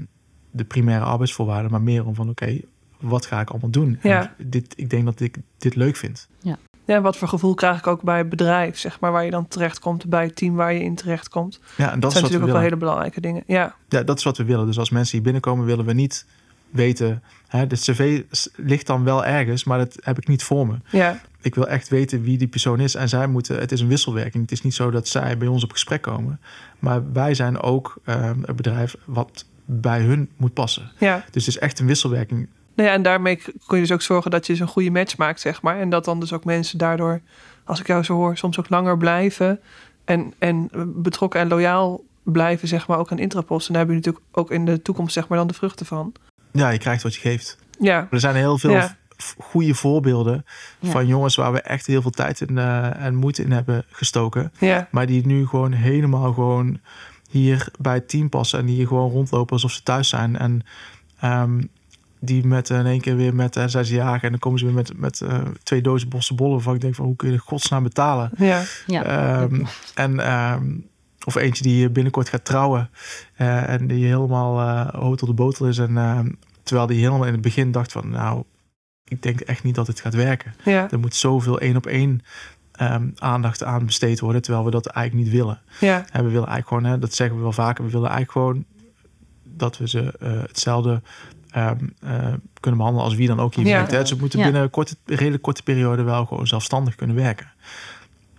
de 0.51 0.65
primaire 0.65 1.05
arbeidsvoorwaarden, 1.05 1.71
maar 1.71 1.83
meer 1.83 2.07
om 2.07 2.15
van 2.15 2.29
oké, 2.29 2.61
wat 3.01 3.27
ga 3.27 3.41
ik 3.41 3.51
allemaal 3.51 3.71
doen? 3.71 3.99
Ja. 4.03 4.35
En 4.39 4.49
dit, 4.51 4.73
ik 4.77 4.91
denk 4.91 5.05
dat 5.05 5.21
ik 5.21 5.37
dit 5.59 5.75
leuk 5.75 5.97
vind. 5.97 6.29
Ja, 6.43 6.59
wat 6.87 7.17
voor 7.17 7.29
gevoel 7.29 7.55
krijg 7.55 7.79
ik 7.79 7.87
ook 7.87 8.03
bij 8.03 8.19
het 8.19 8.29
bedrijf, 8.29 8.79
zeg 8.79 9.01
maar, 9.01 9.13
waar 9.13 9.25
je 9.25 9.31
dan 9.31 9.49
terechtkomt, 9.49 10.07
bij 10.07 10.25
het 10.25 10.37
team 10.37 10.55
waar 10.55 10.73
je 10.73 10.83
in 10.83 10.95
terechtkomt. 10.95 11.61
Ja, 11.77 11.93
en 11.93 12.01
dat 12.01 12.13
is 12.13 12.19
zijn 12.19 12.23
natuurlijk 12.25 12.43
ook 12.43 12.57
wel 12.59 12.67
hele 12.69 12.77
belangrijke 12.77 13.21
dingen. 13.21 13.43
Ja, 13.47 13.75
Ja, 13.89 14.03
dat 14.03 14.19
is 14.19 14.25
wat 14.25 14.37
we 14.37 14.45
willen. 14.45 14.67
Dus 14.67 14.79
als 14.79 14.91
mensen 14.91 15.13
hier 15.13 15.23
binnenkomen, 15.23 15.65
willen 15.67 15.85
we 15.85 15.93
niet 15.93 16.27
weten. 16.71 17.23
Hè, 17.49 17.67
de 17.67 17.77
cv 17.77 18.23
ligt 18.57 18.87
dan 18.87 19.05
wel 19.05 19.25
ergens, 19.25 19.65
maar 19.65 19.79
dat 19.79 19.97
heb 20.01 20.19
ik 20.19 20.29
niet 20.29 20.43
voor 20.43 20.67
me. 20.67 20.75
ja, 20.91 21.21
Ik 21.41 21.55
wil 21.55 21.69
echt 21.69 21.89
weten 21.89 22.23
wie 22.23 22.39
die 22.39 22.49
persoon 22.49 22.81
is. 22.81 22.95
En 22.95 23.09
zij 23.09 23.27
moeten, 23.27 23.59
het 23.59 23.73
is 23.73 23.81
een 23.81 23.89
wisselwerking. 23.89 24.43
Het 24.43 24.53
is 24.53 24.63
niet 24.63 24.75
zo 24.75 24.91
dat 24.91 25.09
zij 25.09 25.39
bij 25.39 25.49
ons 25.49 25.65
op 25.65 25.73
gesprek 25.73 26.03
komen. 26.03 26.41
Maar 26.79 27.13
wij 27.13 27.35
zijn 27.35 27.61
ook 27.61 27.97
ehm, 28.05 28.39
een 28.43 28.57
bedrijf 28.57 28.97
wat 29.05 29.45
bij 29.65 30.01
hun 30.01 30.31
moet 30.37 30.53
passen. 30.53 30.91
ja. 30.99 31.17
Dus 31.31 31.47
het 31.47 31.55
is 31.55 31.59
echt 31.59 31.79
een 31.79 31.87
wisselwerking. 31.87 32.49
Nou 32.77 32.89
ja, 32.89 32.95
en 32.95 33.03
daarmee 33.03 33.37
kun 33.67 33.77
je 33.77 33.81
dus 33.81 33.93
ook 33.93 34.03
zorgen 34.03 34.31
dat 34.31 34.47
je 34.47 34.53
dus 34.53 34.61
een 34.63 34.69
goede 34.69 34.91
match 34.91 35.17
maakt, 35.17 35.41
zeg 35.41 35.63
maar. 35.63 35.79
En 35.79 35.91
dat 35.91 36.05
dan 36.05 36.21
dus 36.21 36.33
ook 36.33 36.45
mensen 36.45 36.79
daardoor, 36.79 37.21
als 37.65 37.81
ik 37.81 37.87
jou 37.87 38.03
zo 38.03 38.15
hoor, 38.15 38.37
soms 38.37 38.59
ook 38.59 38.69
langer 38.69 38.97
blijven. 38.97 39.61
En, 40.05 40.35
en 40.39 40.71
betrokken 41.03 41.41
en 41.41 41.49
loyaal 41.49 42.01
blijven, 42.23 42.69
zeg 42.69 42.87
maar, 42.87 42.99
ook 42.99 43.11
aan 43.13 43.19
Intrapost. 43.19 43.67
En 43.67 43.73
daar 43.73 43.83
heb 43.83 43.91
je 43.91 43.97
natuurlijk 43.99 44.25
ook 44.33 44.51
in 44.51 44.65
de 44.65 44.83
toekomst, 44.83 45.13
zeg 45.13 45.29
maar, 45.29 45.39
dan 45.39 45.47
de 45.47 45.55
vruchten 45.55 45.87
van. 45.87 46.13
Ja, 46.53 46.69
je 46.71 46.79
krijgt 46.79 47.03
wat 47.03 47.15
je 47.15 47.21
geeft. 47.21 47.59
Ja, 47.81 48.09
Er 48.11 48.21
zijn 48.21 48.35
heel 48.35 48.59
veel 48.59 48.71
Ja. 48.71 48.97
goede 49.39 49.75
voorbeelden 49.75 50.45
Ja. 50.79 50.91
van 50.91 51.07
jongens 51.07 51.37
waar 51.37 51.53
we 51.53 51.61
echt 51.61 51.87
heel 51.87 52.03
veel 52.03 52.11
tijd 52.11 52.41
in, 52.41 52.59
eh, 52.59 53.05
en 53.05 53.15
moeite 53.15 53.43
in 53.43 53.53
hebben 53.53 53.85
gestoken. 53.91 54.53
ja, 54.59 54.89
Maar 54.91 55.07
die 55.07 55.27
nu 55.27 55.47
gewoon 55.47 55.73
helemaal 55.73 56.33
gewoon 56.33 56.81
hier 57.31 57.69
bij 57.79 57.95
het 57.95 58.09
team 58.09 58.29
passen 58.29 58.59
en 58.59 58.67
die 58.67 58.75
hier 58.75 58.87
gewoon 58.87 59.11
rondlopen 59.11 59.53
alsof 59.53 59.71
ze 59.73 59.83
thuis 59.83 60.09
zijn. 60.09 60.39
En 60.39 60.63
ehm, 61.21 61.63
die 62.27 62.47
met 62.47 62.71
in 62.71 62.87
één 62.87 63.01
keer 63.01 63.17
weer 63.17 63.35
met, 63.35 63.57
uh, 63.57 63.65
zij 63.67 63.85
ze 63.85 63.95
jagen 63.95 64.23
en 64.23 64.31
dan 64.31 64.39
komen 64.39 64.59
ze 64.59 64.65
weer 64.65 64.75
met, 64.75 64.99
met 64.99 65.21
uh, 65.21 65.39
twee 65.63 65.81
dozen 65.81 66.09
bossenbollen 66.09 66.55
waarvan 66.55 66.75
ik 66.75 66.81
denk 66.81 66.95
van 66.95 67.05
hoe 67.05 67.17
kun 67.17 67.31
je 67.31 67.35
de 67.35 67.43
godsnaam 67.43 67.83
betalen? 67.83 68.31
Ja. 68.37 68.63
Ja. 68.87 69.43
Um, 69.43 69.67
en 69.95 70.33
um, 70.33 70.89
of 71.25 71.35
eentje 71.35 71.63
die 71.63 71.91
binnenkort 71.91 72.29
gaat 72.29 72.45
trouwen 72.45 72.91
uh, 73.39 73.69
en 73.69 73.87
die 73.87 74.07
helemaal 74.07 74.61
uh, 74.61 74.89
hotel 74.89 75.27
de 75.27 75.35
botel 75.35 75.67
is 75.67 75.79
en 75.79 75.91
uh, 75.91 76.21
terwijl 76.63 76.87
die 76.87 76.99
helemaal 76.99 77.27
in 77.27 77.33
het 77.33 77.41
begin 77.41 77.73
dacht 77.73 77.93
van 77.93 78.11
nou 78.11 78.43
ik 79.05 79.23
denk 79.23 79.41
echt 79.41 79.63
niet 79.63 79.75
dat 79.75 79.87
het 79.87 80.01
gaat 80.01 80.15
werken. 80.15 80.55
Ja. 80.65 80.91
Er 80.91 80.99
moet 80.99 81.15
zoveel 81.15 81.61
één 81.61 81.77
op 81.77 81.87
één 81.87 82.21
um, 82.81 83.13
aandacht 83.17 83.65
aan 83.65 83.87
besteed 83.87 84.21
worden 84.21 84.43
terwijl 84.43 84.65
we 84.65 84.71
dat 84.71 84.87
eigenlijk 84.87 85.27
niet 85.27 85.37
willen. 85.37 85.61
Ja. 85.81 86.05
En 86.13 86.25
we 86.25 86.31
willen 86.31 86.49
eigenlijk 86.49 86.69
gewoon, 86.69 86.85
hè, 86.85 86.99
dat 86.99 87.15
zeggen 87.15 87.37
we 87.37 87.43
wel 87.43 87.53
vaker, 87.53 87.85
we 87.85 87.91
willen 87.91 88.11
eigenlijk 88.11 88.33
gewoon 88.33 88.65
dat 89.45 89.79
we 89.79 89.89
ze 89.89 90.15
hetzelfde 90.47 91.03
Um, 91.57 91.95
uh, 92.05 92.11
kunnen 92.61 92.79
behandelen 92.79 93.05
als 93.05 93.15
wie 93.15 93.27
dan 93.29 93.41
ook 93.41 93.55
hier 93.55 93.67
Ja. 93.67 93.73
werkt. 93.77 93.91
Hè. 93.91 94.05
Ze 94.05 94.17
moeten 94.17 94.39
Ja. 94.39 94.45
binnen 94.45 94.63
een 94.63 94.71
korte, 94.71 94.97
redelijk 95.05 95.43
korte 95.43 95.63
periode 95.63 96.03
wel 96.03 96.27
gewoon 96.27 96.47
zelfstandig 96.47 96.95
kunnen 96.95 97.17
werken. 97.17 97.53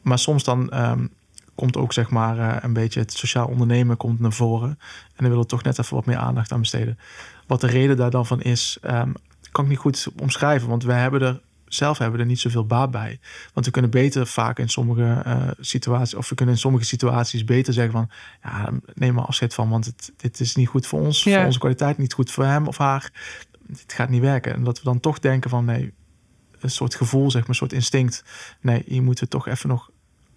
Maar 0.02 0.20
soms 0.20 0.44
dan 0.44 0.80
um, 0.90 1.10
komt 1.56 1.78
ook 1.78 1.94
zeg 1.94 2.10
maar 2.10 2.38
uh, 2.38 2.56
een 2.62 2.74
beetje 2.74 3.00
het 3.00 3.14
sociaal 3.14 3.48
ondernemen 3.48 3.98
komt 3.98 4.20
naar 4.20 4.34
voren. 4.34 4.70
En 4.70 4.78
dan 5.16 5.28
willen 5.28 5.44
we 5.44 5.50
toch 5.50 5.64
net 5.64 5.80
even 5.80 5.96
wat 5.96 6.06
meer 6.06 6.18
aandacht 6.18 6.52
aan 6.52 6.60
besteden. 6.60 7.00
Wat 7.48 7.62
de 7.62 7.68
reden 7.68 7.98
daar 7.98 8.12
dan 8.12 8.26
van 8.26 8.42
is, 8.42 8.78
um, 8.82 9.14
kan 9.52 9.64
ik 9.64 9.70
niet 9.70 9.80
goed 9.80 10.08
omschrijven. 10.22 10.70
Want 10.70 10.84
wij 10.84 11.00
hebben 11.00 11.22
er 11.22 11.40
zelf 11.68 11.98
hebben 11.98 12.16
we 12.18 12.22
er 12.24 12.30
niet 12.30 12.40
zoveel 12.40 12.66
baat 12.66 12.92
bij. 12.92 13.20
Want 13.54 13.66
we 13.66 13.72
kunnen 13.72 13.92
beter 13.92 14.28
vaak 14.28 14.60
in 14.60 14.70
sommige 14.70 15.24
uh, 15.28 15.48
situaties, 15.60 16.14
of 16.14 16.30
we 16.30 16.36
kunnen 16.36 16.56
in 16.56 16.62
sommige 16.62 16.86
situaties 16.86 17.44
beter 17.44 17.74
zeggen 17.74 17.94
van, 17.94 18.10
ja, 18.44 18.70
neem 18.94 19.14
maar 19.14 19.26
afscheid 19.26 19.54
van, 19.54 19.70
want 19.70 19.86
het, 19.86 20.14
dit 20.18 20.40
is 20.40 20.56
niet 20.56 20.68
goed 20.68 20.88
voor 20.88 21.00
ons, 21.00 21.24
Ja. 21.24 21.36
voor 21.36 21.46
onze 21.46 21.60
kwaliteit, 21.60 21.98
niet 21.98 22.14
goed 22.14 22.32
voor 22.32 22.46
hem 22.46 22.68
of 22.68 22.78
haar. 22.78 23.12
Dit 23.68 23.94
gaat 23.94 24.10
niet 24.10 24.22
werken. 24.22 24.54
En 24.54 24.64
dat 24.64 24.78
we 24.78 24.84
dan 24.84 25.00
toch 25.00 25.20
denken 25.20 25.50
van, 25.50 25.66
nee, 25.66 25.94
een 26.60 26.70
soort 26.70 26.96
gevoel, 26.96 27.32
zeg 27.32 27.42
maar, 27.42 27.50
een 27.50 27.56
soort 27.56 27.74
instinct. 27.74 28.24
Nee, 28.62 28.84
hier 28.86 29.04
moeten 29.04 29.24
we 29.24 29.30
toch 29.30 29.48
even 29.48 29.70
nog, 29.70 29.90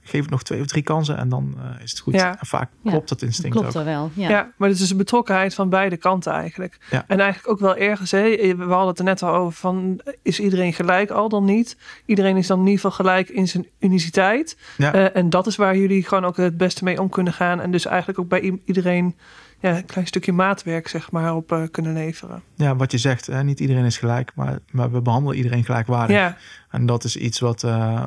geef 0.02 0.20
het 0.20 0.30
nog 0.30 0.42
twee 0.42 0.60
of 0.60 0.66
drie 0.66 0.82
kansen 0.82 1.16
en 1.16 1.28
dan 1.28 1.54
uh, 1.56 1.82
is 1.82 1.90
het 1.90 2.00
goed. 2.00 2.14
Ja. 2.14 2.38
En 2.40 2.46
vaak 2.46 2.70
Ja, 2.82 2.90
klopt 2.90 3.08
dat 3.08 3.22
instinct 3.22 3.56
Klopt 3.56 3.68
ook. 3.68 3.74
er 3.74 3.84
wel. 3.84 4.10
Ja. 4.14 4.28
Ja. 4.28 4.50
maar 4.56 4.68
het 4.68 4.80
is 4.80 4.90
een 4.90 4.96
betrokkenheid 4.96 5.54
van 5.54 5.68
beide 5.68 5.96
kanten 5.96 6.32
eigenlijk. 6.32 6.78
Ja. 6.90 7.04
En 7.06 7.20
eigenlijk 7.20 7.52
ook 7.52 7.60
wel 7.60 7.76
ergens, 7.76 8.10
hè, 8.10 8.36
we 8.56 8.64
hadden 8.64 8.88
het 8.88 8.98
er 8.98 9.04
net 9.04 9.22
al 9.22 9.34
over 9.34 9.58
van, 9.58 10.00
is 10.22 10.40
iedereen 10.40 10.72
gelijk 10.72 11.10
al 11.10 11.28
dan 11.28 11.44
niet? 11.44 11.76
Iedereen 12.06 12.36
is 12.36 12.46
dan 12.46 12.58
in 12.58 12.66
ieder 12.66 12.80
geval 12.80 12.96
gelijk 12.96 13.28
in 13.28 13.48
zijn 13.48 13.66
uniciteit. 13.78 14.56
Ja. 14.76 14.92
Eh, 14.92 15.16
en 15.16 15.30
dat 15.30 15.46
is 15.46 15.56
waar 15.56 15.76
jullie 15.76 16.02
gewoon 16.06 16.24
ook 16.24 16.36
het 16.36 16.56
beste 16.56 16.84
mee 16.84 17.00
om 17.00 17.08
kunnen 17.08 17.32
gaan. 17.32 17.60
En 17.60 17.70
dus 17.70 17.86
eigenlijk 17.86 18.18
ook 18.18 18.28
bij 18.28 18.58
iedereen 18.64 19.16
ja, 19.60 19.76
een 19.76 19.84
klein 19.84 20.06
stukje 20.06 20.32
maatwerk 20.32 20.88
zeg 20.88 21.10
maar 21.10 21.34
op 21.34 21.52
eh, 21.52 21.62
kunnen 21.70 21.92
leveren. 21.92 22.42
Ja, 22.54 22.76
wat 22.76 22.92
je 22.92 22.98
zegt, 22.98 23.26
hè, 23.26 23.44
niet 23.44 23.60
iedereen 23.60 23.84
is 23.84 23.98
gelijk, 23.98 24.32
maar, 24.34 24.58
maar 24.70 24.92
we 24.92 25.00
behandelen 25.00 25.36
iedereen 25.36 25.64
gelijkwaardig. 25.64 26.16
Ja, 26.16 26.36
En 26.70 26.86
dat 26.86 27.04
is 27.04 27.16
iets 27.16 27.40
wat, 27.40 27.62
uh, 27.62 28.06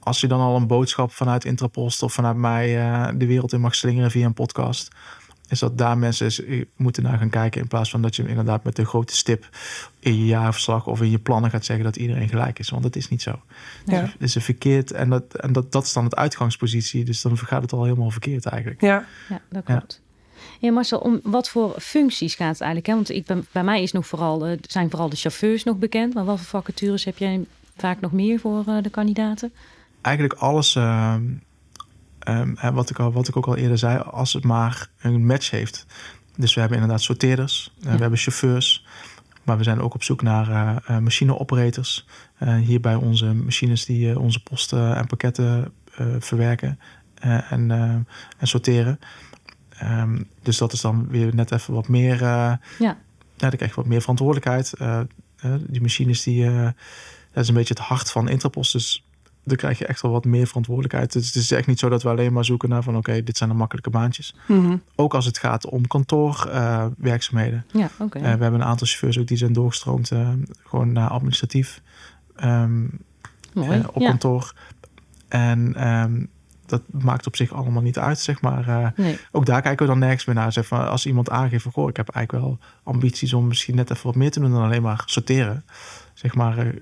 als 0.00 0.20
je 0.20 0.26
dan 0.26 0.40
al 0.40 0.56
een 0.56 0.66
boodschap 0.66 1.12
vanuit 1.12 1.44
Intrapost 1.44 2.02
of 2.02 2.12
vanuit 2.12 2.36
mij 2.36 2.76
uh, 2.76 3.08
de 3.14 3.26
wereld 3.26 3.52
in 3.52 3.60
mag 3.60 3.74
slingeren 3.74 4.10
via 4.10 4.26
een 4.26 4.34
podcast, 4.34 4.88
is 5.48 5.58
dat 5.58 5.78
daar 5.78 5.98
mensen 5.98 6.26
is, 6.26 6.42
moeten 6.76 7.02
naar 7.02 7.18
gaan 7.18 7.30
kijken 7.30 7.60
in 7.60 7.66
plaats 7.66 7.90
van 7.90 8.02
dat 8.02 8.16
je 8.16 8.28
inderdaad 8.28 8.64
met 8.64 8.78
een 8.78 8.86
grote 8.86 9.16
stip 9.16 9.48
in 9.98 10.18
je 10.18 10.26
jaarverslag 10.26 10.86
of 10.86 11.00
in 11.00 11.10
je 11.10 11.18
plannen 11.18 11.50
gaat 11.50 11.64
zeggen 11.64 11.84
dat 11.84 11.96
iedereen 11.96 12.28
gelijk 12.28 12.58
is. 12.58 12.70
Want 12.70 12.82
dat 12.82 12.96
is 12.96 13.08
niet 13.08 13.22
zo. 13.22 13.40
Ja. 13.86 14.00
Het 14.00 14.14
is 14.18 14.34
een 14.34 14.42
verkeerd 14.42 14.92
en, 14.92 15.10
dat, 15.10 15.34
en 15.34 15.52
dat, 15.52 15.72
dat 15.72 15.84
is 15.84 15.92
dan 15.92 16.04
het 16.04 16.16
uitgangspositie. 16.16 17.04
Dus 17.04 17.22
dan 17.22 17.38
gaat 17.38 17.62
het 17.62 17.72
al 17.72 17.84
helemaal 17.84 18.10
verkeerd 18.10 18.46
eigenlijk. 18.46 18.80
ja. 18.80 19.04
Ja, 19.28 19.40
dat 19.48 19.64
klopt. 19.64 20.00
Ja, 20.58 20.72
Marcel, 20.72 20.98
om 20.98 21.20
wat 21.22 21.48
voor 21.48 21.74
functies 21.78 22.34
gaat 22.34 22.52
het 22.52 22.60
eigenlijk? 22.60 22.90
Hè? 22.90 22.94
Want 22.94 23.10
ik 23.10 23.26
ben, 23.26 23.46
bij 23.52 23.64
mij 23.64 23.82
is 23.82 23.92
nog 23.92 24.06
vooral, 24.06 24.48
uh, 24.48 24.58
zijn 24.68 24.90
vooral 24.90 25.08
de 25.08 25.16
chauffeurs 25.16 25.64
nog 25.64 25.76
bekend. 25.76 26.14
Maar 26.14 26.24
wat 26.24 26.36
voor 26.36 26.46
vacatures 26.46 27.04
heb 27.04 27.18
jij 27.18 27.44
vaak 27.76 28.00
nog 28.00 28.12
meer 28.12 28.38
voor 28.40 28.64
uh, 28.68 28.82
de 28.82 28.90
kandidaten? 28.90 29.52
Eigenlijk 30.00 30.40
alles, 30.40 30.74
um, 30.74 31.42
wat, 32.72 32.90
ik 32.90 32.98
al, 32.98 33.12
wat 33.12 33.28
ik 33.28 33.36
ook 33.36 33.46
al 33.46 33.56
eerder 33.56 33.78
zei, 33.78 33.98
als 33.98 34.32
het 34.32 34.44
maar 34.44 34.88
een 35.00 35.26
match 35.26 35.50
heeft. 35.50 35.86
Dus 36.36 36.54
we 36.54 36.60
hebben 36.60 36.78
inderdaad 36.78 37.02
sorteerders, 37.02 37.72
ja. 37.78 37.90
we 37.94 38.00
hebben 38.00 38.18
chauffeurs. 38.18 38.86
Maar 39.42 39.56
we 39.56 39.64
zijn 39.64 39.80
ook 39.80 39.94
op 39.94 40.02
zoek 40.02 40.22
naar 40.22 40.48
uh, 40.48 40.98
machineoperators. 40.98 42.06
Uh, 42.42 42.54
hier 42.54 42.80
bij 42.80 42.94
onze 42.94 43.34
machines 43.34 43.84
die 43.84 44.10
uh, 44.10 44.18
onze 44.18 44.42
posten 44.42 44.96
en 44.96 45.06
pakketten 45.06 45.72
verwerken 46.18 46.78
en, 47.20 47.70
en 48.38 48.46
sorteren. 48.48 48.98
Um, 49.82 50.28
dus 50.42 50.58
dat 50.58 50.72
is 50.72 50.80
dan 50.80 51.08
weer 51.08 51.34
net 51.34 51.52
even 51.52 51.74
wat 51.74 51.88
meer. 51.88 52.20
Ja. 52.20 52.60
ja, 52.78 52.96
dan 53.36 53.50
krijg 53.50 53.70
je 53.70 53.76
wat 53.76 53.86
meer 53.86 54.00
verantwoordelijkheid. 54.00 54.74
Die 55.66 55.80
machines, 55.80 56.22
die, 56.22 56.50
dat 57.32 57.42
is 57.42 57.48
een 57.48 57.54
beetje 57.54 57.74
het 57.74 57.82
hart 57.82 58.10
van 58.10 58.28
Interpost. 58.28 58.72
Dus 58.72 59.04
dan 59.44 59.56
krijg 59.56 59.78
je 59.78 59.86
echt 59.86 60.02
wel 60.02 60.10
wat 60.10 60.24
meer 60.24 60.46
verantwoordelijkheid. 60.46 61.12
Dus 61.12 61.26
het 61.26 61.34
is 61.34 61.50
echt 61.50 61.66
niet 61.66 61.78
zo 61.78 61.88
dat 61.88 62.02
we 62.02 62.08
alleen 62.08 62.32
maar 62.32 62.44
zoeken 62.44 62.68
naar 62.68 62.82
van... 62.82 62.96
oké, 62.96 63.10
okay, 63.10 63.22
dit 63.22 63.36
zijn 63.36 63.50
de 63.50 63.56
makkelijke 63.56 63.90
baantjes. 63.90 64.34
Mm 64.46 64.64
-hmm. 64.64 64.82
Ook 64.94 65.14
als 65.14 65.24
het 65.24 65.38
gaat 65.38 65.66
om 65.66 65.86
kantoorwerkzaamheden. 65.86 67.64
ja, 67.72 67.90
oké. 67.98 68.02
Okay. 68.18 68.22
we 68.22 68.42
hebben 68.42 68.60
een 68.60 68.66
aantal 68.66 68.86
chauffeurs 68.86 69.18
ook 69.18 69.26
die 69.26 69.36
zijn 69.36 69.52
doorgestroomd... 69.52 70.12
gewoon 70.64 70.92
naar 70.92 71.08
administratief 71.08 71.80
um, 72.44 72.90
Mooi, 73.52 73.82
op 73.92 74.02
ja. 74.02 74.08
kantoor. 74.08 74.54
En... 75.28 75.88
Um, 75.88 76.28
dat 76.70 76.82
maakt 76.90 77.26
op 77.26 77.36
zich 77.36 77.52
allemaal 77.52 77.82
niet 77.82 77.98
uit, 77.98 78.18
zeg 78.18 78.40
maar. 78.40 78.68
Uh, 78.68 78.88
nee. 78.96 79.18
Ook 79.32 79.46
daar 79.46 79.62
kijken 79.62 79.86
we 79.86 79.92
dan 79.92 80.00
nergens 80.00 80.24
meer 80.24 80.34
naar. 80.34 80.52
Zeg 80.52 80.66
van, 80.66 80.88
als 80.88 81.06
iemand 81.06 81.30
aangeeft 81.30 81.62
van, 81.62 81.72
goh, 81.72 81.88
ik 81.88 81.96
heb 81.96 82.08
eigenlijk 82.08 82.44
wel 82.44 82.58
ambities 82.82 83.32
om 83.32 83.46
misschien 83.46 83.74
net 83.74 83.90
even 83.90 84.06
wat 84.06 84.14
meer 84.14 84.30
te 84.30 84.40
doen 84.40 84.50
dan 84.50 84.62
alleen 84.62 84.82
maar 84.82 85.02
sorteren. 85.06 85.64
Zeg 86.14 86.34
maar, 86.34 86.66
uh, 86.66 86.72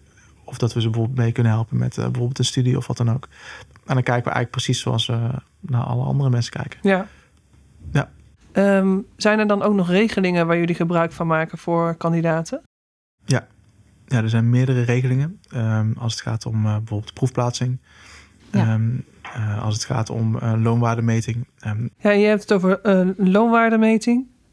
of 0.48 0.58
dat 0.58 0.72
we 0.74 0.80
ze 0.80 0.88
bijvoorbeeld 0.88 1.18
mee 1.18 1.32
kunnen 1.32 1.52
helpen 1.52 1.78
met 1.78 1.96
uh, 1.96 2.04
bijvoorbeeld 2.04 2.38
een 2.38 2.44
studie 2.44 2.76
of 2.76 2.86
wat 2.86 2.96
dan 2.96 3.10
ook. 3.10 3.28
En 3.86 3.94
dan 3.94 4.02
kijken 4.02 4.24
we 4.24 4.30
eigenlijk 4.30 4.50
precies 4.50 4.80
zoals 4.80 5.06
we 5.06 5.30
naar 5.60 5.82
alle 5.82 6.04
andere 6.04 6.30
mensen 6.30 6.52
kijken. 6.52 6.78
Ja. 6.82 7.06
ja. 7.92 8.10
Um, 8.52 9.06
zijn 9.16 9.38
er 9.38 9.46
dan 9.46 9.62
ook 9.62 9.74
nog 9.74 9.88
regelingen 9.88 10.46
waar 10.46 10.58
jullie 10.58 10.74
gebruik 10.74 11.12
van 11.12 11.26
maken 11.26 11.58
voor 11.58 11.94
kandidaten? 11.94 12.62
Ja, 13.24 13.46
ja 14.06 14.22
er 14.22 14.28
zijn 14.28 14.50
meerdere 14.50 14.82
regelingen. 14.82 15.40
Um, 15.54 15.94
als 15.98 16.12
het 16.12 16.22
gaat 16.22 16.46
om 16.46 16.62
bijvoorbeeld 16.62 17.14
proefplaatsing. 17.14 17.78
Ja. 18.50 18.74
Um, 18.74 19.04
uh, 19.36 19.62
als 19.62 19.74
het 19.74 19.84
gaat 19.84 20.10
om 20.10 20.38
loonwaardemeting. 20.38 21.46
Ja, 21.98 22.10
je 22.10 22.26
hebt 22.26 22.42
het 22.42 22.52
over 22.52 22.80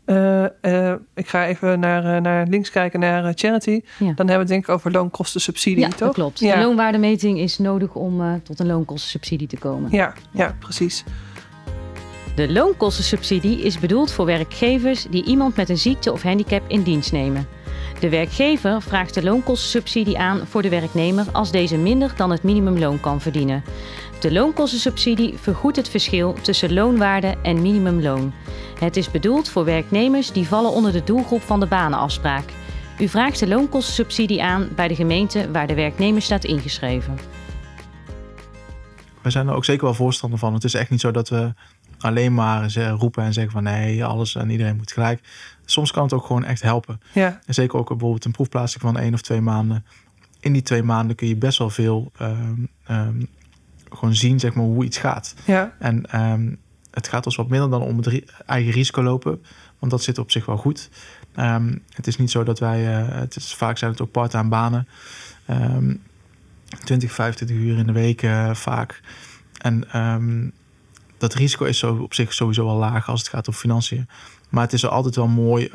uh, 0.06 0.46
loonwaardemeting. 0.62 0.96
ik 1.14 1.28
ga 1.28 1.46
even 1.46 1.80
naar, 1.80 2.22
naar 2.22 2.48
links 2.48 2.70
kijken 2.72 3.00
naar 3.00 3.32
charity. 3.36 3.82
Ja. 3.98 3.98
Dan 3.98 4.16
hebben 4.16 4.26
we 4.26 4.34
het 4.34 4.48
denk 4.48 4.64
ik 4.64 4.70
over 4.70 4.92
loonkostensubsidie, 4.92 5.80
ja, 5.80 5.90
toch? 5.90 5.98
dat 5.98 6.14
klopt. 6.14 6.40
Ja. 6.40 6.56
De 6.56 6.62
loonwaardemeting 6.62 7.40
is 7.40 7.58
nodig 7.58 7.96
om 7.96 8.42
tot 8.44 8.60
een 8.60 8.68
loonkostensubsidie 8.68 9.48
te 9.48 9.58
komen. 9.58 9.92
Ja, 9.92 10.14
ja, 10.32 10.56
precies. 10.60 11.04
De 12.36 12.52
loonkostensubsidie 12.52 13.62
is 13.62 13.80
bedoeld 13.80 14.12
voor 14.12 14.26
werkgevers 14.26 15.06
die 15.10 15.26
iemand 15.26 15.56
met 15.56 15.70
een 15.70 15.78
ziekte 15.78 16.12
of 16.12 16.22
handicap 16.22 16.64
in 16.68 16.82
dienst 16.82 17.12
nemen. 17.12 17.48
De 18.00 18.10
werkgever 18.10 18.82
vraagt 18.82 19.14
de 19.14 19.24
loonkostensubsidie 19.24 20.18
aan 20.18 20.48
voor 20.48 20.62
de 20.62 20.70
werknemer 20.70 21.26
als 21.32 21.52
deze 21.52 21.78
minder 21.78 22.14
dan 22.18 22.32
het 22.32 22.44
minimumloon 22.44 23.00
kan 23.00 23.22
verdienen. 23.22 23.64
De 24.20 24.32
loonkostensubsidie 24.32 25.38
vergoedt 25.38 25.76
het 25.76 25.90
verschil 25.90 26.34
tussen 26.34 26.74
loonwaarde 26.74 27.36
en 27.42 27.62
minimumloon. 27.62 28.34
Het 28.80 28.98
is 28.98 29.12
bedoeld 29.12 29.50
voor 29.50 29.66
werknemers 29.66 30.32
die 30.32 30.48
vallen 30.48 30.72
onder 30.72 30.92
de 30.92 31.04
doelgroep 31.04 31.42
van 31.42 31.60
de 31.60 31.66
banenafspraak. 31.66 32.44
U 33.00 33.08
vraagt 33.08 33.40
de 33.40 33.48
loonkostensubsidie 33.48 34.44
aan 34.44 34.70
bij 34.76 34.88
de 34.88 34.96
gemeente 34.96 35.52
waar 35.52 35.68
de 35.68 35.74
werknemer 35.74 36.22
staat 36.22 36.44
ingeschreven. 36.44 37.18
We 39.22 39.30
zijn 39.30 39.48
er 39.48 39.54
ook 39.54 39.66
zeker 39.66 39.84
wel 39.84 39.94
voorstander 39.94 40.40
van. 40.40 40.54
Het 40.54 40.64
is 40.64 40.74
echt 40.74 40.90
niet 40.90 41.02
zo 41.02 41.12
dat 41.12 41.30
we 41.30 41.54
alleen 42.00 42.34
maar 42.34 42.74
roepen 42.74 43.24
en 43.24 43.34
zeggen 43.34 43.54
van 43.54 43.64
nee, 43.64 44.06
alles 44.06 44.36
en 44.36 44.50
iedereen 44.50 44.76
moet 44.76 44.92
gelijk. 44.92 45.22
Soms 45.66 45.92
kan 45.92 46.04
het 46.04 46.14
ook 46.14 46.26
gewoon 46.26 46.44
echt 46.44 46.62
helpen. 46.62 47.00
Ja. 47.12 47.40
En 47.46 47.54
zeker 47.54 47.80
ook 47.80 47.88
bijvoorbeeld 47.88 48.26
een 48.26 48.32
proefplaatsing 48.32 48.82
van 48.82 48.98
één 48.98 49.14
of 49.14 49.22
twee 49.22 49.42
maanden. 49.42 49.86
In 50.40 50.54
die 50.54 50.62
twee 50.62 50.84
maanden 50.84 51.16
kun 51.16 51.28
je 51.28 51.36
best 51.36 51.58
wel 51.58 51.70
veel 51.70 52.12
um, 52.22 52.70
um, 52.90 53.28
gewoon 53.96 54.16
zien 54.16 54.40
zeg 54.40 54.54
maar, 54.54 54.66
hoe 54.66 54.84
iets 54.84 54.98
gaat. 54.98 55.36
Ja. 55.46 55.76
En 55.80 56.22
um, 56.22 56.58
het 56.92 57.08
gaat 57.08 57.26
ons 57.26 57.36
wat 57.36 57.50
minder 57.50 57.70
dan 57.70 57.82
om 57.82 57.98
het 57.98 58.08
ri 58.08 58.26
eigen 58.46 58.72
risico 58.72 59.04
lopen. 59.04 59.44
Want 59.80 59.92
dat 59.92 60.04
zit 60.04 60.18
op 60.18 60.32
zich 60.32 60.46
wel 60.46 60.58
goed. 60.58 60.90
het 61.94 62.08
is 62.08 62.18
niet 62.18 62.32
zo 62.32 62.44
dat 62.44 62.60
wij... 62.60 63.02
Uh, 63.02 63.20
het 63.20 63.36
is, 63.36 63.54
vaak 63.54 63.78
zijn 63.78 63.92
het 63.92 64.02
ook 64.02 64.12
part-time 64.12 64.50
banen. 64.50 64.88
20, 66.84 67.12
25 67.12 67.58
uur 67.58 67.78
in 67.78 67.86
de 67.86 67.92
week 67.92 68.22
uh, 68.22 68.54
vaak. 68.54 69.02
En 69.62 69.88
dat 71.18 71.34
risico 71.34 71.66
is 71.66 71.80
zo 71.80 71.96
op 71.96 72.14
zich 72.14 72.34
sowieso 72.34 72.66
wel 72.66 72.76
laag 72.76 73.10
als 73.10 73.20
het 73.20 73.30
gaat 73.30 73.48
om 73.48 73.54
financiën. 73.54 74.08
Maar 74.50 74.64
het 74.64 74.74
is 74.74 74.84
er 74.84 74.90
altijd 74.90 75.16
wel 75.16 75.28
mooi 75.28 75.70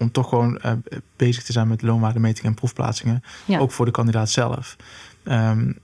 om 0.00 0.10
toch 0.10 0.28
gewoon 0.28 0.60
uh, 0.64 0.72
bezig 1.16 1.44
te 1.44 1.52
zijn 1.52 1.68
met 1.68 1.82
loonwaardemeting 1.82 2.46
en 2.46 2.54
proefplaatsingen. 2.54 3.22
Ja. 3.44 3.58
Ook 3.58 3.72
voor 3.72 3.84
de 3.84 3.90
kandidaat 3.90 4.30
zelf. 4.30 4.76
Um, 5.24 5.78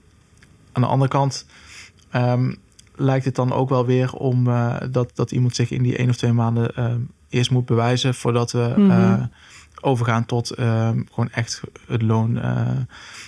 aan 0.77 0.83
de 0.83 0.89
andere 0.89 1.09
kant 1.09 1.45
um, 2.15 2.55
lijkt 2.95 3.25
het 3.25 3.35
dan 3.35 3.53
ook 3.53 3.69
wel 3.69 3.85
weer 3.85 4.13
om 4.13 4.47
uh, 4.47 4.75
dat, 4.91 5.11
dat 5.15 5.31
iemand 5.31 5.55
zich 5.55 5.71
in 5.71 5.83
die 5.83 5.97
één 5.97 6.09
of 6.09 6.15
twee 6.15 6.33
maanden 6.33 6.71
uh, 6.79 6.93
eerst 7.29 7.51
moet 7.51 7.65
bewijzen 7.65 8.13
voordat 8.13 8.51
we 8.51 8.73
mm 8.77 8.89
-hmm. 8.89 9.31
overgaan 9.81 10.25
tot 10.25 10.49
ehm, 10.51 11.01
gewoon 11.09 11.29
echt 11.31 11.61
het 11.87 12.01
loon. 12.01 12.37
eh, 12.41 12.67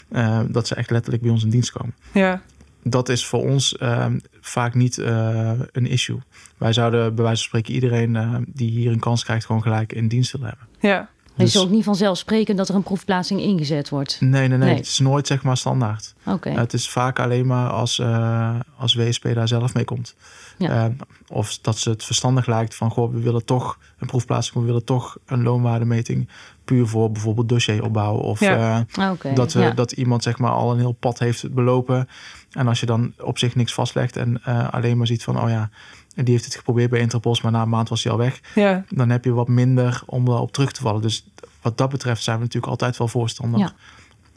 eh, 0.10 0.40
dat 0.48 0.68
ze 0.68 0.76
echt 0.76 0.90
letterlijk 0.90 1.24
bij 1.24 1.32
ons 1.32 1.44
in 1.44 1.50
dienst 1.50 1.72
komen. 1.72 1.96
Ja, 2.14 2.42
Dat 2.84 3.10
is 3.10 3.26
voor 3.26 3.42
ons 3.42 3.78
ehm, 3.78 4.20
vaak 4.42 4.74
niet 4.74 4.98
eh, 4.98 5.52
een 5.72 5.86
issue. 5.88 6.20
Wij 6.58 6.74
zouden 6.74 7.16
bij 7.16 7.24
wijze 7.24 7.40
van 7.40 7.48
spreken 7.48 7.74
iedereen 7.74 8.16
eh, 8.16 8.36
die 8.48 8.70
hier 8.72 8.92
een 8.92 9.00
kans 9.00 9.24
krijgt, 9.24 9.46
gewoon 9.46 9.62
gelijk 9.62 9.94
in 9.94 10.08
dienst 10.08 10.32
willen 10.32 10.48
hebben. 10.48 10.68
ja, 10.80 11.10
Het 11.39 11.47
is 11.47 11.54
Dus- 11.54 11.63
ook 11.63 11.69
niet 11.69 11.84
vanzelfsprekend 11.84 12.58
dat 12.58 12.69
er 12.69 12.75
een 12.75 12.84
proefplaatsing 12.84 13.41
ingezet 13.41 13.89
wordt. 13.89 14.17
Nee, 14.19 14.32
nee, 14.32 14.47
nee, 14.47 14.58
Nee. 14.58 14.75
Het 14.75 14.86
is 14.86 14.99
nooit 14.99 15.28
zeg 15.28 15.43
maar 15.43 15.58
standaard. 15.58 16.13
Oké. 16.25 16.49
Het 16.49 16.73
is 16.73 16.89
vaak 16.89 17.19
alleen 17.19 17.47
maar 17.47 17.69
als, 17.69 17.99
eh, 17.99 18.56
als 18.78 18.95
WSP 18.95 19.34
daar 19.34 19.47
zelf 19.47 19.73
mee 19.73 19.84
komt. 19.84 20.15
Ja. 20.58 20.86
Eh, 20.86 20.91
of 21.28 21.58
dat 21.62 21.78
ze 21.78 21.89
het 21.89 22.04
verstandig 22.04 22.45
lijkt 22.45 22.75
van... 22.75 22.91
goh, 22.91 23.13
we 23.13 23.19
willen 23.19 23.45
toch 23.45 23.78
een 23.99 24.08
proefplaatsing... 24.08 24.56
we 24.60 24.65
willen 24.65 24.84
toch 24.84 25.17
een 25.25 25.43
loonwaardemeting... 25.43 26.30
puur 26.65 26.88
voor 26.88 27.12
bijvoorbeeld 27.12 27.49
dossieropbouw... 27.49 28.15
of 28.15 28.39
Ja. 28.39 28.86
eh, 28.95 29.12
Oké, 29.12 29.34
dat, 29.34 29.52
ja. 29.52 29.71
dat 29.71 29.91
iemand 29.91 30.23
zeg 30.23 30.38
maar 30.38 30.52
al 30.52 30.71
een 30.71 30.80
heel 30.80 30.91
pad 30.99 31.19
heeft 31.19 31.54
belopen... 31.54 32.08
en 32.52 32.67
als 32.67 32.80
je 32.80 32.86
dan 32.86 33.13
op 33.19 33.38
zich 33.38 33.56
niks 33.56 33.73
vastlegt... 33.73 34.17
en 34.17 34.41
eh, 34.43 34.69
alleen 34.69 34.97
maar 34.97 35.08
ziet 35.08 35.23
van, 35.23 35.41
oh 35.41 35.49
ja... 35.49 35.69
die 36.15 36.34
heeft 36.34 36.45
het 36.45 36.56
geprobeerd 36.56 36.89
bij 36.89 37.00
Interpols... 37.00 37.41
maar 37.41 37.52
na 37.52 37.62
een 37.62 37.69
maand 37.69 37.89
was 37.89 38.04
hij 38.04 38.12
al 38.12 38.17
weg... 38.17 38.41
ja, 38.56 38.84
dan 38.89 39.10
heb 39.10 39.24
je 39.24 39.34
wat 39.34 39.48
minder 39.48 40.02
om 40.06 40.28
erop 40.28 40.52
terug 40.52 40.72
te 40.72 40.82
vallen. 40.82 41.02
Dus 41.02 41.30
wat 41.62 41.78
dat 41.78 41.89
betreft 41.89 42.24
zijn 42.24 42.38
we 42.38 42.43
natuurlijk 42.43 42.72
altijd 42.72 42.98
wel 42.98 43.08
voorstander... 43.08 43.60
Ja. 43.60 43.74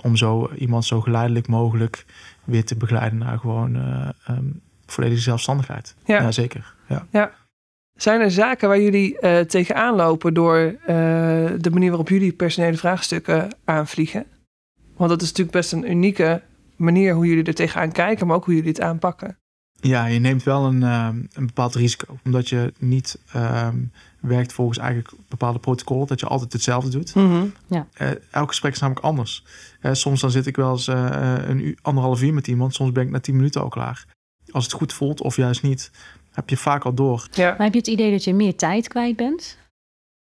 om 0.02 0.16
zo 0.16 0.50
iemand 0.58 0.84
zo 0.84 1.00
geleidelijk 1.00 1.48
mogelijk 1.48 2.04
weer 2.44 2.64
te 2.64 2.76
begeleiden... 2.76 3.18
naar 3.18 3.38
gewoon 3.38 3.76
eh, 3.76 4.08
ehm, 4.26 4.44
volledige 4.86 5.22
zelfstandigheid. 5.22 5.94
Ja. 6.04 6.22
Ja, 6.22 6.32
zeker. 6.32 6.74
Ja. 7.10 7.32
Zijn 7.94 8.20
er 8.20 8.30
zaken 8.30 8.68
waar 8.68 8.80
jullie 8.80 9.18
eh, 9.18 9.40
tegenaan 9.40 9.94
lopen 9.94 10.34
door 10.34 10.56
eh, 10.56 10.94
de 11.58 11.70
manier 11.70 11.88
waarop 11.88 12.08
jullie 12.08 12.32
personele 12.32 12.76
vraagstukken 12.76 13.48
aanvliegen? 13.64 14.26
Want 14.96 15.10
dat 15.10 15.22
is 15.22 15.28
natuurlijk 15.28 15.56
best 15.56 15.72
een 15.72 15.90
unieke 15.90 16.42
manier 16.76 17.14
hoe 17.14 17.26
jullie 17.26 17.44
er 17.44 17.54
tegenaan 17.54 17.92
kijken, 17.92 18.26
maar 18.26 18.36
ook 18.36 18.44
hoe 18.44 18.54
jullie 18.54 18.68
het 18.68 18.80
aanpakken. 18.80 19.38
Ja, 19.82 20.06
je 20.06 20.18
neemt 20.18 20.42
wel 20.42 20.64
een, 20.64 20.82
ehm, 20.82 21.16
een 21.32 21.46
bepaald 21.46 21.74
risico. 21.74 22.18
Omdat 22.24 22.48
je 22.48 22.72
niet 22.78 23.18
ehm, 23.32 23.76
werkt 24.20 24.52
volgens 24.52 24.78
eigenlijk 24.78 25.12
bepaalde 25.28 25.58
protocollen... 25.58 26.06
dat 26.06 26.20
je 26.20 26.26
altijd 26.26 26.52
hetzelfde 26.52 26.90
doet. 26.90 27.12
Eh, 27.92 28.10
elk 28.30 28.48
gesprek 28.48 28.72
is 28.72 28.80
namelijk 28.80 29.04
anders. 29.04 29.44
Eh, 29.80 29.92
soms 29.92 30.20
dan 30.20 30.30
zit 30.30 30.46
ik 30.46 30.56
wel 30.56 30.72
eens 30.72 30.88
eh, 30.88 31.34
een 31.46 31.66
uur, 31.66 31.78
anderhalf 31.82 32.22
uur 32.22 32.34
met 32.34 32.48
iemand. 32.48 32.74
Soms 32.74 32.92
ben 32.92 33.04
ik 33.04 33.10
na 33.10 33.20
tien 33.20 33.36
minuten 33.36 33.60
al 33.60 33.68
klaar. 33.68 34.04
Als 34.50 34.64
het 34.64 34.72
goed 34.72 34.92
voelt 34.92 35.20
of 35.20 35.36
juist 35.36 35.62
niet, 35.62 35.90
heb 36.32 36.48
je 36.48 36.56
vaak 36.56 36.84
al 36.84 36.94
door. 36.94 37.26
Ja, 37.30 37.48
Maar 37.48 37.62
heb 37.62 37.72
je 37.72 37.78
het 37.78 37.88
idee 37.88 38.10
dat 38.10 38.24
je 38.24 38.34
meer 38.34 38.56
tijd 38.56 38.88
kwijt 38.88 39.16
bent? 39.16 39.58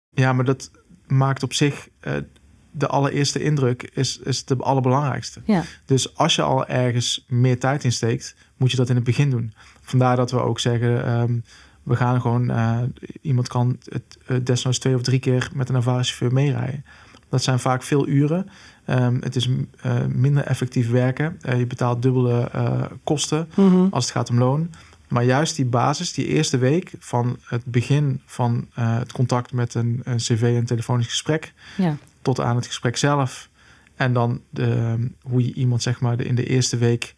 Ja, 0.09 0.33
maar 0.33 0.45
dat 0.45 0.71
maakt 1.07 1.43
op 1.43 1.53
zich 1.53 1.89
eh, 2.01 2.17
de 2.73 2.87
allereerste 2.87 3.43
indruk 3.43 3.91
is, 3.95 4.19
is 4.19 4.45
de 4.45 4.57
allerbelangrijkste. 4.57 5.41
Ja. 5.45 5.63
Dus 5.85 6.17
als 6.17 6.35
je 6.35 6.43
al 6.43 6.67
ergens 6.67 7.25
meer 7.29 7.59
tijd 7.59 7.85
in 7.85 7.93
steekt, 7.93 8.35
moet 8.57 8.71
je 8.71 8.77
dat 8.77 8.89
in 8.89 8.95
het 8.95 9.05
begin 9.05 9.31
doen. 9.31 9.53
Vandaar 9.81 10.17
dat 10.17 10.31
we 10.31 10.41
ook 10.41 10.61
zeggen, 10.61 11.05
ehm, 11.05 11.39
we 11.83 11.97
gaan 11.97 12.21
gewoon, 12.21 12.51
eh, 12.51 12.79
iemand 13.21 13.49
kan 13.49 13.79
het 13.89 14.19
eh, 14.27 14.37
desnoods 14.43 14.79
twee 14.79 14.95
of 14.95 15.03
drie 15.03 15.19
keer 15.19 15.51
met 15.55 15.69
een 15.69 15.75
ervaren 15.75 16.05
chauffeur 16.05 16.33
meerijden. 16.33 16.85
Dat 17.29 17.43
zijn 17.43 17.59
vaak 17.59 17.83
veel 17.83 18.09
uren. 18.09 18.49
Ehm, 18.85 19.17
het 19.21 19.37
is 19.37 19.49
eh, 19.81 20.05
minder 20.07 20.45
effectief 20.45 20.91
werken. 20.91 21.39
Je 21.57 21.67
betaalt 21.67 22.03
dubbele 22.03 22.51
kosten 23.05 23.49
Mhm. 23.55 23.87
als 23.91 24.05
het 24.05 24.13
gaat 24.13 24.31
om 24.31 24.39
loon. 24.39 24.71
Maar 25.09 25.25
juist 25.25 25.57
die 25.57 25.65
basis, 25.65 26.13
die 26.13 26.27
eerste 26.27 26.59
week 26.59 26.93
van 26.99 27.37
het 27.45 27.65
begin 27.65 28.21
van 28.27 28.69
het 28.73 29.13
contact 29.13 29.53
met 29.53 29.75
een, 29.75 30.01
een 30.05 30.17
cv 30.17 30.55
en 30.59 30.65
telefonisch 30.65 31.07
gesprek 31.07 31.53
Ja. 31.77 31.97
Tot 32.23 32.41
aan 32.41 32.57
het 32.57 32.67
gesprek 32.67 32.97
zelf. 32.97 33.51
En 33.95 34.13
dan 34.13 34.41
de, 34.51 34.97
hoe 35.23 35.45
je 35.47 35.53
iemand 35.53 35.83
zeg 35.83 36.01
maar 36.01 36.17
de, 36.17 36.25
in 36.25 36.35
de 36.35 36.47
eerste 36.47 36.77
week 36.77 37.15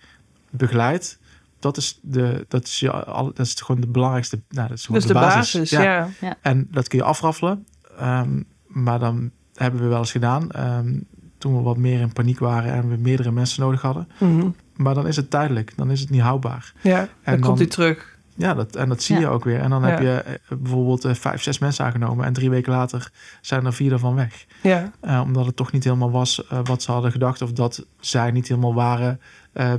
begeleidt. 0.50 1.18
Dat 1.58 1.76
is, 1.76 1.98
de, 2.02 2.44
dat, 2.48 2.64
is 2.64 2.80
je, 2.80 2.90
al- 2.92 3.32
dat 3.34 3.46
is 3.46 3.54
gewoon 3.54 3.80
de 3.80 3.86
belangrijkste. 3.86 4.40
Nou, 4.48 4.68
dat 4.68 4.78
is 4.78 4.84
gewoon 4.86 5.00
dus 5.00 5.08
de 5.10 5.14
basis, 5.14 5.70
ja. 5.70 6.08
En 6.40 6.68
dat 6.70 6.88
kun 6.88 6.98
je 6.98 7.04
afraffelen. 7.04 7.66
Ehm, 7.98 8.42
maar 8.66 8.98
dan 8.98 9.30
hebben 9.54 9.80
we 9.82 9.86
wel 9.88 9.98
eens 9.98 10.12
gedaan. 10.12 10.50
ehm, 10.50 10.98
toen 11.38 11.56
we 11.56 11.62
wat 11.62 11.76
meer 11.76 12.00
in 12.00 12.12
paniek 12.12 12.38
waren 12.38 12.72
en 12.72 12.88
we 12.88 12.96
meerdere 12.96 13.30
mensen 13.30 13.62
nodig 13.62 13.80
hadden. 13.82 14.08
Mhm. 14.20 14.48
Maar 14.76 14.94
dan 14.94 15.06
is 15.06 15.16
het 15.16 15.30
tijdelijk. 15.30 15.72
Dan 15.76 15.90
is 15.90 16.00
het 16.00 16.10
niet 16.10 16.20
houdbaar. 16.20 16.72
Ja, 16.80 16.98
dan, 16.98 17.08
En 17.22 17.32
komt 17.32 17.44
dan- 17.44 17.56
hij 17.56 17.66
terug. 17.66 18.13
Ja, 18.36 18.54
dat, 18.54 18.76
en 18.76 18.88
dat 18.88 19.02
zie 19.02 19.14
Ja. 19.14 19.20
je 19.20 19.28
ook 19.28 19.44
weer. 19.44 19.60
En 19.60 19.70
dan 19.70 19.82
Ja. 19.82 19.88
heb 19.88 20.00
je 20.00 20.10
eh, 20.16 20.34
bijvoorbeeld 20.58 21.04
eh, 21.04 21.14
vijf, 21.14 21.42
zes 21.42 21.58
mensen 21.58 21.84
aangenomen. 21.84 22.24
En 22.26 22.32
drie 22.32 22.50
weken 22.50 22.72
later 22.72 23.10
zijn 23.40 23.66
er 23.66 23.72
vier 23.72 23.92
ervan 23.92 24.14
weg. 24.14 24.46
Ja, 24.62 24.90
Eh, 25.00 25.20
omdat 25.24 25.46
het 25.46 25.56
toch 25.56 25.72
niet 25.72 25.84
helemaal 25.84 26.10
was 26.10 26.42
wat 26.64 26.82
ze 26.82 26.92
hadden 26.92 27.12
gedacht. 27.12 27.42
Of 27.42 27.52
dat 27.52 27.86
zij 28.00 28.30
niet 28.30 28.48
helemaal 28.48 28.74
waren 28.74 29.20
eh, 29.52 29.72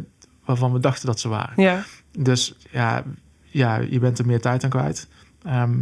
waarvan 0.45 0.73
we 0.73 0.79
dachten 0.79 1.05
dat 1.05 1.19
ze 1.19 1.27
waren. 1.29 1.61
ja, 1.63 1.83
Dus 2.19 2.55
ja, 2.71 3.03
ja, 3.41 3.75
je 3.77 3.99
bent 3.99 4.19
er 4.19 4.25
meer 4.25 4.41
tijd 4.41 4.63
aan 4.63 4.69
kwijt. 4.69 5.07
Ehm, 5.43 5.77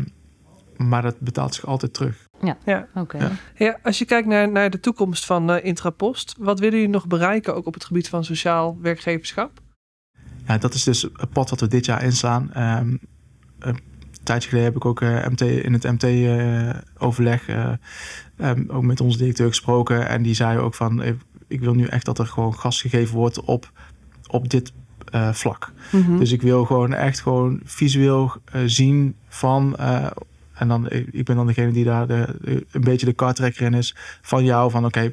maar 0.77 1.01
dat 1.01 1.19
betaalt 1.19 1.55
zich 1.55 1.65
altijd 1.65 1.93
terug. 1.93 2.27
ja. 2.65 2.87
Oké. 2.95 3.17
Ja. 3.17 3.31
Ja, 3.55 3.77
als 3.83 3.97
je 3.97 4.05
kijkt 4.05 4.27
naar, 4.27 4.51
naar 4.51 4.69
de 4.69 4.79
toekomst 4.79 5.25
van 5.25 5.51
eh, 5.51 5.65
Intrapost, 5.65 6.35
wat 6.39 6.59
willen 6.59 6.75
jullie 6.75 6.93
nog 6.93 7.07
bereiken 7.07 7.55
ook 7.55 7.65
op 7.65 7.73
het 7.73 7.85
gebied 7.85 8.09
van 8.09 8.23
sociaal 8.23 8.77
werkgeverschap? 8.81 9.51
Ja, 10.47 10.57
dat 10.57 10.73
is 10.73 10.83
dus 10.83 11.01
het 11.01 11.29
pad 11.29 11.49
wat 11.49 11.59
we 11.59 11.67
dit 11.67 11.85
jaar 11.85 12.03
inslaan. 12.03 12.53
Ehm, 12.53 12.95
een 13.59 13.79
tijdje 14.23 14.49
geleden 14.49 14.67
heb 14.67 14.77
ik 14.77 14.85
ook 14.85 15.01
eh, 15.01 15.27
MT, 15.27 15.41
in 15.41 15.73
het 15.73 15.83
MT-overleg 15.83 17.47
eh, 17.47 17.71
ehm, 18.37 18.63
ook 18.67 18.83
met 18.83 19.01
onze 19.01 19.17
directeur 19.17 19.47
gesproken. 19.47 20.07
En 20.07 20.21
die 20.21 20.33
zei 20.33 20.57
ook 20.59 20.75
van, 20.75 21.01
eh, 21.01 21.13
ik 21.47 21.59
wil 21.59 21.73
nu 21.73 21.85
echt 21.85 22.05
dat 22.05 22.19
er 22.19 22.25
gewoon 22.25 22.53
gas 22.55 22.81
gegeven 22.81 23.15
wordt 23.15 23.41
op, 23.41 23.71
op 24.27 24.49
dit 24.49 24.73
eh, 25.11 25.33
vlak. 25.33 25.71
Mhm. 25.91 26.17
Dus 26.17 26.31
ik 26.31 26.41
wil 26.41 26.65
gewoon 26.65 26.93
echt 26.93 27.19
gewoon 27.21 27.59
visueel 27.63 28.31
eh, 28.45 28.61
zien 28.65 29.15
van... 29.27 29.75
eh, 29.77 30.05
en 30.53 30.67
dan, 30.67 30.89
ik 30.89 31.25
ben 31.25 31.35
dan 31.35 31.47
degene 31.47 31.71
die 31.71 31.83
daar 31.83 32.07
de, 32.07 32.35
een 32.71 32.81
beetje 32.81 33.05
de 33.05 33.13
kartrekker 33.13 33.65
in 33.65 33.73
is. 33.73 33.95
Van 34.21 34.43
jou, 34.43 34.71
van 34.71 34.85
oké, 34.85 34.99
eh, 34.99 35.09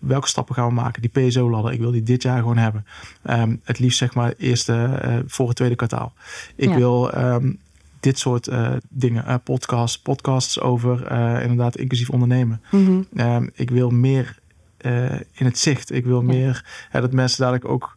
welke 0.00 0.28
stappen 0.28 0.54
gaan 0.54 0.68
we 0.68 0.74
maken? 0.74 1.02
Die 1.02 1.10
PSO-ladder, 1.28 1.72
ik 1.72 1.80
wil 1.80 1.90
die 1.90 2.02
dit 2.02 2.22
jaar 2.22 2.38
gewoon 2.38 2.56
hebben. 2.56 2.86
Ehm, 3.22 3.56
het 3.62 3.78
liefst 3.78 3.98
zeg 3.98 4.14
maar 4.14 4.34
eerste, 4.38 4.84
eh, 5.02 5.16
voor 5.26 5.46
het 5.46 5.56
tweede 5.56 5.74
kwartaal. 5.76 6.12
Ik 6.56 6.68
Ja. 6.68 6.76
wil 6.76 7.12
ehm, 7.12 7.52
dit 8.00 8.18
soort 8.18 8.48
eh, 8.48 8.72
dingen, 8.88 9.26
eh, 9.26 9.34
podcasts, 9.44 9.98
podcasts 9.98 10.60
over 10.60 11.06
eh, 11.06 11.42
inderdaad 11.42 11.76
inclusief 11.76 12.10
ondernemen. 12.10 12.60
Mhm. 12.70 13.02
Ehm, 13.16 13.48
ik 13.54 13.70
wil 13.70 13.90
meer 13.90 14.42
eh, 14.76 15.12
in 15.12 15.44
het 15.46 15.58
zicht. 15.58 15.92
Ik 15.92 16.04
wil 16.04 16.20
Ja. 16.20 16.26
meer 16.26 16.64
dat 16.92 17.12
mensen 17.12 17.38
dadelijk 17.40 17.68
ook 17.68 17.93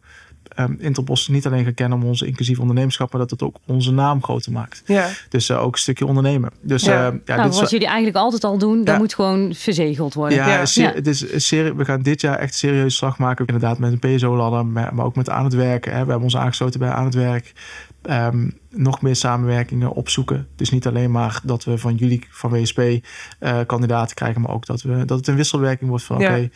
ehm 0.58 0.72
Interpost 0.78 1.28
niet 1.28 1.46
alleen 1.46 1.64
gaan 1.64 1.74
kennen 1.74 1.98
om 1.98 2.04
onze 2.04 2.26
inclusief 2.26 2.58
ondernemerschap, 2.58 3.12
maar 3.12 3.20
dat 3.20 3.30
het 3.30 3.42
ook 3.42 3.56
onze 3.66 3.92
naam 3.92 4.22
groter 4.22 4.52
maakt. 4.52 4.82
Ja, 4.86 5.08
Dus 5.28 5.48
eh, 5.48 5.62
ook 5.62 5.72
een 5.72 5.78
stukje 5.80 6.06
ondernemen. 6.06 6.50
Dus 6.60 6.84
Ja. 6.84 6.92
ja, 6.92 6.98
ja, 7.04 7.10
nou, 7.26 7.42
dit 7.42 7.52
is 7.54 7.60
wat 7.60 7.70
jullie 7.70 7.86
eigenlijk 7.86 8.16
altijd 8.16 8.44
al 8.44 8.58
doen, 8.58 8.84
dat 8.84 8.98
moet 8.98 9.14
gewoon 9.14 9.54
verzegeld 9.54 10.14
worden. 10.14 10.38
ja, 10.38 10.48
Ja. 10.48 10.66
se- 10.66 10.82
Ja. 10.82 10.92
Het 10.92 11.06
is 11.06 11.46
serie, 11.46 11.72
we 11.74 11.84
gaan 11.84 12.02
dit 12.02 12.20
jaar 12.20 12.38
echt 12.38 12.54
serieus 12.54 12.96
slag 12.96 13.18
maken. 13.18 13.46
Inderdaad, 13.46 13.78
met 13.78 13.92
een 14.02 14.14
PSO-ladder, 14.16 14.66
maar, 14.66 14.94
maar 14.94 15.04
ook 15.04 15.16
met 15.16 15.30
aan 15.30 15.44
het 15.44 15.54
werk. 15.54 15.84
Hè. 15.84 15.90
We 15.90 15.96
hebben 15.96 16.22
ons 16.22 16.36
aangesloten 16.36 16.80
bij 16.80 16.90
aan 16.90 17.04
het 17.04 17.14
werk. 17.14 17.52
Ehm, 18.02 18.50
nog 18.70 19.02
meer 19.02 19.16
samenwerkingen 19.16 19.92
opzoeken. 19.92 20.46
Dus 20.56 20.70
niet 20.70 20.86
alleen 20.86 21.10
maar 21.10 21.40
dat 21.44 21.64
we 21.64 21.78
van 21.78 21.94
jullie, 21.94 22.26
van 22.30 22.50
WSP, 22.50 22.78
eh, 22.78 23.58
kandidaten 23.66 24.14
krijgen, 24.14 24.40
maar 24.40 24.50
ook 24.50 24.66
dat, 24.66 24.82
we, 24.82 25.04
dat 25.04 25.18
het 25.18 25.26
een 25.28 25.34
wisselwerking 25.36 25.88
wordt 25.90 26.04
van 26.04 26.18
Ja. 26.18 26.28
oké. 26.30 26.48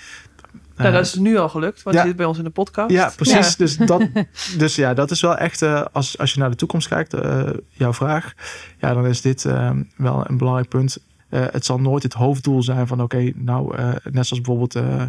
Nou, 0.77 0.93
dat 0.93 1.07
is 1.07 1.15
nu 1.15 1.37
al 1.37 1.49
gelukt, 1.49 1.83
want 1.83 1.97
ja. 1.97 2.03
je 2.03 2.09
zit 2.09 2.17
bij 2.17 2.27
ons 2.27 2.39
in 2.39 2.45
de 2.45 2.51
podcast. 2.51 2.91
Ja, 2.91 3.13
precies. 3.17 3.51
Ja. 3.51 3.55
Dus, 3.57 3.77
dat, 3.77 4.03
dus 4.59 4.75
ja, 4.75 4.95
dat 4.95 5.11
is 5.11 5.21
wel 5.21 5.37
echt, 5.37 5.63
eh, 5.63 5.85
als, 5.93 6.19
als 6.19 6.33
je 6.33 6.41
naar 6.41 6.51
de 6.51 6.57
toekomst 6.57 6.89
kijkt, 6.89 7.15
eh, 7.15 7.49
jouw 7.69 7.93
vraag, 7.93 8.35
ja, 8.79 8.95
dan 8.95 9.07
is 9.07 9.21
dit 9.21 9.45
eh, 9.45 9.71
wel 9.97 10.25
een 10.29 10.37
belangrijk 10.37 10.69
punt. 10.69 10.99
Het 11.29 11.65
zal 11.65 11.81
nooit 11.81 12.03
het 12.03 12.13
hoofddoel 12.13 12.63
zijn 12.63 12.87
van, 12.87 13.03
oké, 13.03 13.33
nou, 13.35 13.77
net 14.11 14.27
zoals 14.27 14.41
bijvoorbeeld 14.41 14.77
uh, 14.77 15.05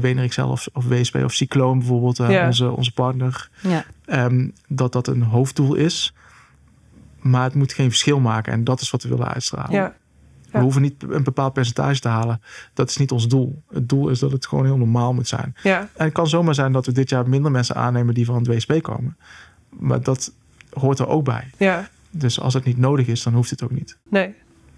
Wenerik 0.00 0.32
zelf 0.32 0.50
of, 0.50 0.68
of 0.72 0.84
WSP 0.84 1.14
of 1.16 1.32
Cycloon 1.32 1.78
bijvoorbeeld, 1.78 2.16
Ja. 2.16 2.46
onze, 2.46 2.70
onze 2.70 2.92
partner, 2.92 3.48
Ja. 3.60 3.84
ehm, 4.04 4.48
dat 4.68 4.92
dat 4.92 5.06
een 5.06 5.22
hoofddoel 5.22 5.74
is. 5.74 6.14
Maar 7.20 7.44
het 7.44 7.54
moet 7.54 7.72
geen 7.72 7.88
verschil 7.88 8.20
maken 8.20 8.52
en 8.52 8.64
dat 8.64 8.80
is 8.80 8.90
wat 8.90 9.02
we 9.02 9.08
willen 9.08 9.28
uitstralen. 9.32 9.72
Ja, 9.72 9.94
We 10.52 10.58
hoeven 10.58 10.82
niet 10.82 11.02
een 11.08 11.22
bepaald 11.24 11.52
percentage 11.52 12.00
te 12.00 12.08
halen. 12.08 12.40
Dat 12.74 12.90
is 12.90 12.96
niet 12.96 13.10
ons 13.10 13.28
doel. 13.28 13.62
Het 13.72 13.88
doel 13.88 14.08
is 14.08 14.18
dat 14.18 14.32
het 14.32 14.46
gewoon 14.46 14.64
heel 14.64 14.76
normaal 14.76 15.14
moet 15.14 15.28
zijn. 15.28 15.54
ja, 15.62 15.80
En 15.80 16.04
het 16.04 16.12
kan 16.12 16.28
zomaar 16.28 16.54
zijn 16.54 16.72
dat 16.72 16.86
we 16.86 16.92
dit 16.92 17.08
jaar 17.08 17.28
minder 17.28 17.50
mensen 17.50 17.74
aannemen 17.74 18.14
die 18.14 18.24
van 18.24 18.34
het 18.34 18.46
WSP 18.46 18.82
komen. 18.82 19.16
Maar 19.68 20.02
dat 20.02 20.32
hoort 20.72 20.98
er 20.98 21.08
ook 21.08 21.24
bij. 21.24 21.50
ja. 21.56 21.88
Dus 22.14 22.40
als 22.40 22.54
het 22.54 22.64
niet 22.64 22.78
nodig 22.78 23.06
is, 23.06 23.22
dan 23.22 23.34
hoeft 23.34 23.50
het 23.50 23.62
ook 23.62 23.70
niet. 23.70 23.98
Nee. 24.08 24.34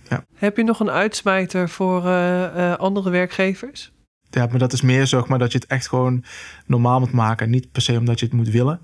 Ja. 0.09 0.25
Heb 0.35 0.57
je 0.57 0.65
nog 0.65 0.81
een 0.81 0.91
uitsmijter 0.91 1.69
voor 1.69 2.05
eh, 2.07 2.73
eh, 2.73 2.79
andere 2.79 3.11
werkgevers? 3.11 3.93
Maar 4.35 4.59
dat 4.59 4.73
is 4.73 4.83
meer 4.83 5.07
zeg 5.07 5.27
maar 5.27 5.39
dat 5.39 5.53
je 5.53 5.59
het 5.59 5.67
echt 5.67 5.89
gewoon 5.89 6.25
normaal 6.67 7.01
moet 7.01 7.13
maken. 7.13 7.51
Niet 7.51 7.73
per 7.73 7.83
se 7.83 7.99
omdat 7.99 8.21
je 8.21 8.27
het 8.27 8.35
moet 8.35 8.49
willen. 8.49 8.81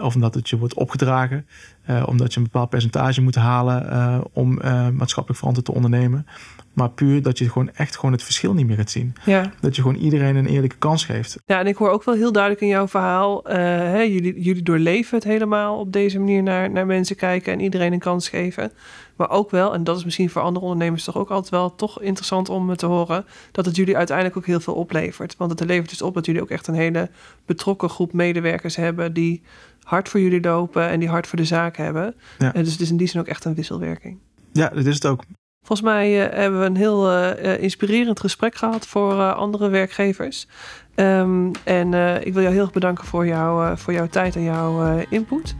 Of 0.00 0.14
omdat 0.14 0.34
het 0.34 0.48
je 0.48 0.58
wordt 0.58 0.74
opgedragen. 0.74 1.46
eh, 1.84 2.02
omdat 2.06 2.32
je 2.32 2.38
een 2.38 2.44
bepaald 2.44 2.70
percentage 2.70 3.20
moet 3.20 3.34
halen 3.34 3.90
eh, 3.90 4.20
om 4.32 4.60
eh, 4.60 4.88
maatschappelijk 4.88 5.38
verantwoord 5.38 5.66
te 5.66 5.74
ondernemen. 5.74 6.26
Maar 6.74 6.90
puur 6.90 7.22
dat 7.22 7.38
je 7.38 7.50
gewoon 7.50 7.70
echt 7.74 7.96
gewoon 7.96 8.12
het 8.12 8.22
verschil 8.22 8.54
niet 8.54 8.66
meer 8.66 8.76
gaat 8.76 8.90
zien. 8.90 9.14
Ja. 9.24 9.52
Dat 9.60 9.76
je 9.76 9.82
gewoon 9.82 9.96
iedereen 9.96 10.36
een 10.36 10.46
eerlijke 10.46 10.76
kans 10.76 11.04
geeft. 11.04 11.36
Ja, 11.46 11.58
en 11.58 11.66
ik 11.66 11.76
hoor 11.76 11.90
ook 11.90 12.04
wel 12.04 12.14
heel 12.14 12.32
duidelijk 12.32 12.62
in 12.62 12.68
jouw 12.68 12.88
verhaal, 12.88 13.44
eh, 13.44 13.56
hè, 13.66 14.00
jullie, 14.00 14.40
jullie 14.40 14.62
doorleven 14.62 15.16
het 15.16 15.24
helemaal 15.24 15.78
op 15.78 15.92
deze 15.92 16.18
manier 16.18 16.42
naar, 16.42 16.70
naar 16.70 16.86
mensen 16.86 17.16
kijken 17.16 17.52
en 17.52 17.60
iedereen 17.60 17.92
een 17.92 17.98
kans 17.98 18.28
geven. 18.28 18.72
Maar 19.16 19.30
ook 19.30 19.50
wel, 19.50 19.74
en 19.74 19.84
dat 19.84 19.96
is 19.96 20.04
misschien 20.04 20.30
voor 20.30 20.42
andere 20.42 20.64
ondernemers 20.64 21.04
toch 21.04 21.16
ook 21.16 21.30
altijd 21.30 21.50
wel 21.50 21.74
toch 21.74 22.00
interessant 22.00 22.48
om 22.48 22.76
te 22.76 22.86
horen, 22.86 23.24
dat 23.52 23.64
het 23.64 23.76
jullie 23.76 23.96
uiteindelijk 23.96 24.36
ook 24.36 24.46
heel 24.46 24.60
veel 24.60 24.74
oplevert. 24.74 25.36
Want 25.36 25.58
het 25.58 25.68
levert 25.68 25.90
dus 25.90 26.02
op 26.02 26.14
dat 26.14 26.26
jullie 26.26 26.42
ook 26.42 26.50
echt 26.50 26.66
een 26.66 26.74
hele 26.74 27.10
betrokken 27.46 27.88
groep 27.88 28.12
medewerkers 28.12 28.76
hebben 28.76 29.12
die 29.12 29.42
hard 29.82 30.08
voor 30.08 30.20
jullie 30.20 30.40
lopen 30.40 30.88
en 30.88 31.00
die 31.00 31.08
hard 31.08 31.26
voor 31.26 31.38
de 31.38 31.44
zaak 31.44 31.76
hebben. 31.76 32.14
Ja. 32.38 32.54
En 32.54 32.62
dus 32.62 32.72
het 32.72 32.80
is 32.80 32.90
in 32.90 32.96
die 32.96 33.06
zin 33.06 33.20
ook 33.20 33.26
echt 33.26 33.44
een 33.44 33.54
wisselwerking. 33.54 34.18
Ja, 34.52 34.68
dat 34.68 34.86
is 34.86 34.94
het 34.94 35.06
ook. 35.06 35.24
Volgens 35.64 35.88
mij 35.88 36.26
uh, 36.26 36.36
hebben 36.36 36.60
we 36.60 36.66
een 36.66 36.76
heel 36.76 37.12
uh, 37.12 37.62
inspirerend 37.62 38.20
gesprek 38.20 38.54
gehad 38.54 38.86
voor 38.86 39.32
andere 39.32 39.68
werkgevers. 39.68 40.46
Um, 40.94 41.50
en 41.64 41.94
ik 42.24 42.32
wil 42.32 42.42
jou 42.42 42.54
heel 42.54 42.62
erg 42.62 42.72
bedanken 42.72 43.04
voor, 43.04 43.26
jou, 43.26 43.78
voor 43.78 43.92
jouw 43.92 44.06
tijd 44.08 44.36
en 44.36 44.42
jouw 44.42 45.04
input. 45.08 45.54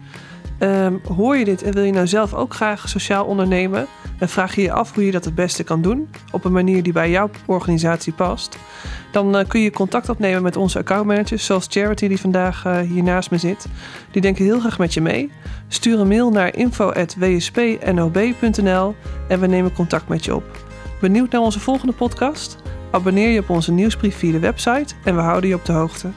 Um, 0.59 1.01
hoor 1.17 1.37
je 1.37 1.45
dit 1.45 1.63
en 1.63 1.73
wil 1.73 1.83
je 1.83 1.93
nou 1.93 2.07
zelf 2.07 2.35
ook 2.35 2.55
graag 2.55 2.89
sociaal 2.89 3.25
ondernemen? 3.25 3.87
En 4.19 4.29
vraag 4.29 4.55
je 4.55 4.63
je 4.63 4.73
af 4.73 4.95
hoe 4.95 5.05
je 5.05 5.11
dat 5.11 5.25
het 5.25 5.35
beste 5.35 5.63
kan 5.63 5.83
doen 5.83 6.09
op 6.33 6.45
een 6.45 6.53
manier 6.53 6.83
die 6.83 6.93
bij 6.93 7.11
jouw 7.11 7.31
organisatie 7.47 8.13
past. 8.13 8.59
Dan 9.13 9.37
uh, 9.37 9.45
kun 9.47 9.61
je 9.61 9.71
contact 9.71 10.09
opnemen 10.09 10.43
met 10.43 10.57
onze 10.57 10.79
accountmanagers, 10.79 11.45
zoals 11.45 11.67
Charity 11.69 12.09
die 12.09 12.21
vandaag 12.21 12.65
uh, 12.67 12.79
hier 12.79 13.03
naast 13.03 13.31
me 13.31 13.39
zit. 13.39 13.67
Die 14.11 14.23
denken 14.23 14.45
heel 14.45 14.61
graag 14.61 14.79
met 14.79 14.95
je 14.95 15.01
mee. 15.01 15.31
Stuur 15.69 16.01
een 16.01 16.09
mail 16.09 16.31
naar 16.31 16.57
info.wspnob.nl 16.57 18.95
en 19.29 19.41
we 19.41 19.47
nemen 19.47 19.73
contact 19.73 20.09
met 20.09 20.25
je 20.25 20.35
op. 20.35 20.65
Benieuwd 21.01 21.31
naar 21.31 21.41
onze 21.41 21.61
volgende 21.61 21.93
podcast? 21.93 22.57
Abonneer 22.91 23.29
je 23.29 23.41
op 23.41 23.51
onze 23.51 23.73
nieuwsbrief 23.73 24.17
via 24.17 24.33
de 24.33 24.39
website 24.39 24.95
en 25.05 25.15
we 25.15 25.21
houden 25.21 25.49
je 25.49 25.55
op 25.55 25.65
de 25.65 25.73
hoogte. 25.73 26.11